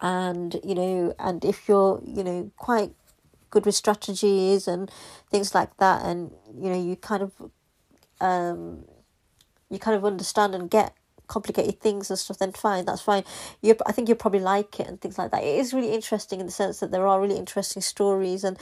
and 0.00 0.60
you 0.64 0.74
know 0.74 1.14
and 1.18 1.44
if 1.44 1.68
you're 1.68 2.00
you 2.04 2.24
know 2.24 2.50
quite 2.56 2.92
good 3.50 3.64
with 3.64 3.74
strategies 3.74 4.66
and 4.66 4.90
things 5.30 5.54
like 5.54 5.76
that 5.78 6.04
and 6.04 6.32
you 6.60 6.70
know 6.70 6.82
you 6.82 6.96
kind 6.96 7.22
of 7.22 7.32
um 8.20 8.84
you 9.70 9.78
kind 9.78 9.96
of 9.96 10.04
understand 10.04 10.54
and 10.54 10.70
get 10.70 10.94
complicated 11.26 11.80
things 11.80 12.10
and 12.10 12.18
stuff 12.18 12.38
then 12.38 12.52
fine 12.52 12.84
that's 12.84 13.00
fine. 13.00 13.24
You 13.62 13.74
i 13.86 13.92
think 13.92 14.08
you'll 14.08 14.18
probably 14.18 14.40
like 14.40 14.78
it 14.78 14.86
and 14.86 15.00
things 15.00 15.18
like 15.18 15.30
that. 15.30 15.42
It 15.42 15.58
is 15.58 15.72
really 15.72 15.92
interesting 15.92 16.40
in 16.40 16.46
the 16.46 16.52
sense 16.52 16.80
that 16.80 16.90
there 16.90 17.06
are 17.06 17.20
really 17.20 17.36
interesting 17.36 17.82
stories 17.82 18.44
and 18.44 18.58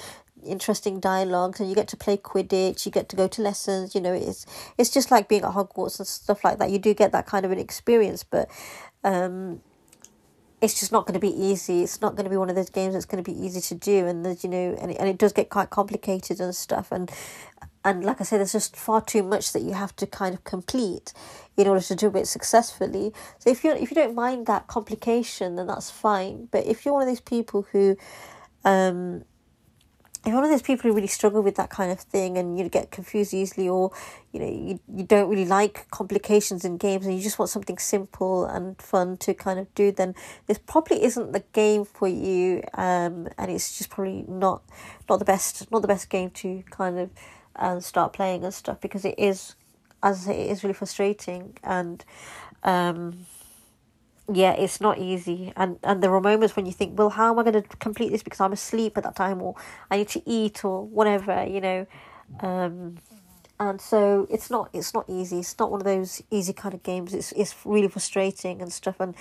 interesting 0.46 1.00
dialogues 1.00 1.61
and 1.61 1.68
you 1.68 1.75
get 1.75 1.88
to 1.88 1.96
play 1.96 2.16
quidditch 2.16 2.85
you 2.85 2.90
get 2.92 3.09
to 3.09 3.14
go 3.14 3.28
to 3.28 3.42
lessons 3.42 3.94
you 3.94 4.00
know 4.00 4.12
it's 4.12 4.44
it's 4.76 4.90
just 4.90 5.11
like 5.11 5.28
being 5.28 5.42
at 5.44 5.52
hogwarts 5.52 5.98
and 5.98 6.07
stuff 6.07 6.44
like 6.44 6.59
that. 6.59 6.70
You 6.70 6.78
do 6.78 6.94
get 6.94 7.12
that 7.12 7.26
kind 7.26 7.44
of 7.44 7.52
an 7.52 7.59
experience 7.59 8.22
but 8.24 8.48
um 9.05 9.61
it's 10.61 10.78
just 10.78 10.92
not 10.92 11.07
going 11.07 11.14
to 11.14 11.20
be 11.20 11.35
easy. 11.35 11.83
It's 11.83 12.00
not 12.00 12.14
going 12.14 12.22
to 12.22 12.31
be 12.31 12.37
one 12.37 12.48
of 12.48 12.55
those 12.55 12.70
games 12.70 12.94
that's 12.94 13.05
going 13.05 13.22
to 13.22 13.28
be 13.28 13.37
easy 13.37 13.61
to 13.61 13.74
do, 13.74 14.07
and 14.07 14.24
there's 14.24 14.44
you 14.44 14.48
know, 14.48 14.76
and 14.81 14.92
it, 14.92 14.96
and 15.00 15.09
it 15.09 15.18
does 15.18 15.33
get 15.33 15.50
quite 15.50 15.70
complicated 15.70 16.40
and 16.40 16.55
stuff, 16.55 16.92
and 16.92 17.11
and 17.85 18.05
like 18.05 18.21
I 18.21 18.25
said, 18.25 18.38
there's 18.38 18.53
just 18.53 18.77
far 18.77 19.01
too 19.01 19.23
much 19.23 19.53
that 19.53 19.62
you 19.62 19.73
have 19.73 19.95
to 19.97 20.07
kind 20.07 20.35
of 20.35 20.45
complete 20.45 21.12
in 21.57 21.66
order 21.66 21.81
to 21.81 21.95
do 21.95 22.16
it 22.16 22.27
successfully. 22.27 23.12
So 23.38 23.51
if 23.51 23.64
you 23.64 23.73
if 23.73 23.90
you 23.90 23.95
don't 23.95 24.14
mind 24.14 24.47
that 24.47 24.68
complication, 24.68 25.57
then 25.57 25.66
that's 25.66 25.90
fine. 25.90 26.49
But 26.51 26.66
if 26.66 26.85
you're 26.85 26.95
one 26.95 27.03
of 27.03 27.09
these 27.09 27.21
people 27.21 27.66
who, 27.73 27.97
um, 28.64 29.25
if 30.25 30.33
one 30.33 30.45
of 30.45 30.51
those 30.51 30.62
people 30.62 30.88
who 30.88 30.95
really 30.95 31.09
struggle 31.09 31.42
with 31.42 31.57
that 31.57 31.71
kind 31.71 31.90
of 31.90 31.99
thing 31.99 32.38
and 32.38 32.57
you 32.57 32.68
get 32.68 32.92
confused 32.92 33.35
easily 33.35 33.68
or 33.68 33.90
you 34.31 34.38
know 34.38 34.47
you, 34.47 34.81
you 34.95 35.03
don't 35.03 35.29
really 35.29 35.45
like 35.45 35.90
complications 35.90 36.64
in 36.64 36.77
games 36.77 37.05
and 37.05 37.16
you 37.16 37.21
just 37.21 37.40
want 37.40 37.51
something 37.51 37.77
simple 37.79 38.45
and 38.45 38.81
fun 38.81 39.16
to 39.16 39.35
kind 39.35 39.59
of 39.59 39.75
do 39.75 39.90
then 39.90 40.14
this 40.47 40.59
probably 40.59 41.03
isn't 41.03 41.33
the 41.33 41.42
game 41.53 41.85
for 41.85 42.07
you 42.07 42.62
um 42.75 43.29
and 43.37 43.51
it's 43.51 43.77
just 43.77 43.90
probably 43.90 44.25
not 44.29 44.62
not 45.09 45.18
the 45.18 45.25
best 45.25 45.68
not 45.73 45.83
the 45.83 45.88
best 45.88 46.09
game 46.09 46.31
to 46.31 46.62
kind 46.71 47.01
of 47.01 47.11
um, 47.56 47.80
start 47.80 48.12
playing 48.12 48.44
and 48.44 48.54
stuff 48.54 48.80
because 48.80 49.04
it 49.04 49.14
is 49.18 49.54
as 50.02 50.22
I 50.28 50.32
say, 50.32 50.40
it 50.48 50.50
is 50.52 50.64
really 50.64 50.74
frustrating 50.74 51.56
and 51.62 52.04
um 52.64 53.26
yeah, 54.32 54.52
it's 54.52 54.80
not 54.80 54.98
easy. 54.98 55.52
And 55.56 55.78
and 55.82 56.02
there 56.02 56.14
are 56.14 56.20
moments 56.20 56.56
when 56.56 56.66
you 56.66 56.72
think, 56.72 56.98
well, 56.98 57.10
how 57.10 57.32
am 57.32 57.38
I 57.38 57.42
going 57.50 57.62
to 57.62 57.76
complete 57.78 58.10
this 58.12 58.22
because 58.22 58.40
I'm 58.40 58.52
asleep 58.52 58.96
at 58.96 59.04
that 59.04 59.16
time 59.16 59.42
or 59.42 59.54
I 59.90 59.98
need 59.98 60.08
to 60.10 60.22
eat 60.26 60.64
or 60.64 60.84
whatever, 60.86 61.44
you 61.46 61.60
know. 61.60 61.86
Um, 62.40 62.98
and 63.60 63.80
so 63.80 64.26
it's 64.30 64.50
not 64.50 64.70
it's 64.72 64.94
not 64.94 65.04
easy. 65.08 65.40
It's 65.40 65.58
not 65.58 65.70
one 65.70 65.80
of 65.80 65.84
those 65.84 66.22
easy 66.30 66.52
kind 66.52 66.74
of 66.74 66.82
games. 66.82 67.14
It's 67.14 67.32
it's 67.32 67.54
really 67.64 67.88
frustrating 67.88 68.62
and 68.62 68.72
stuff. 68.72 68.96
And 69.00 69.14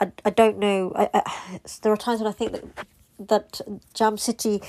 I 0.00 0.12
I 0.24 0.30
don't 0.30 0.58
know. 0.58 0.92
I, 0.94 1.10
I, 1.14 1.60
there 1.82 1.92
are 1.92 1.96
times 1.96 2.20
when 2.20 2.28
I 2.28 2.32
think 2.32 2.52
that 2.52 2.86
that 3.18 3.60
Jam 3.94 4.18
City 4.18 4.62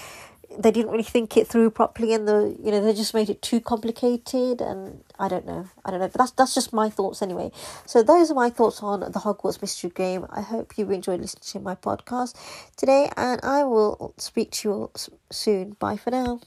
they 0.58 0.72
didn't 0.72 0.92
really 0.92 1.04
think 1.04 1.38
it 1.38 1.48
through 1.48 1.70
properly 1.70 2.14
and 2.14 2.28
the 2.28 2.56
you 2.64 2.72
know 2.72 2.84
they 2.84 2.94
just 2.94 3.14
made 3.14 3.30
it 3.30 3.42
too 3.42 3.60
complicated 3.60 4.62
and 4.62 5.04
I 5.18 5.28
don't 5.28 5.46
know. 5.46 5.68
I 5.86 5.92
don't 5.92 6.00
know. 6.00 6.08
But 6.08 6.18
that's 6.18 6.32
that's 6.32 6.54
just 6.56 6.74
my 6.74 6.90
thoughts 6.90 7.22
anyway. 7.22 7.52
So 7.86 8.04
those 8.04 8.32
are 8.32 8.36
my 8.36 8.50
thoughts 8.50 8.82
on 8.82 9.00
the 9.00 9.20
Hogwarts 9.20 9.62
mystery 9.62 9.92
game. 9.94 10.26
I 10.30 10.42
hope 10.42 10.78
you 10.78 10.90
enjoyed 10.92 11.22
listening 11.22 11.44
to 11.44 11.60
my 11.60 11.76
podcast 11.76 12.36
today 12.76 13.10
and 13.16 13.40
I 13.44 13.64
will 13.64 14.14
speak 14.18 14.52
to 14.52 14.70
you 14.70 14.74
all 14.74 14.92
soon. 15.32 15.76
Bye 15.80 15.98
for 15.98 16.12
now 16.12 16.42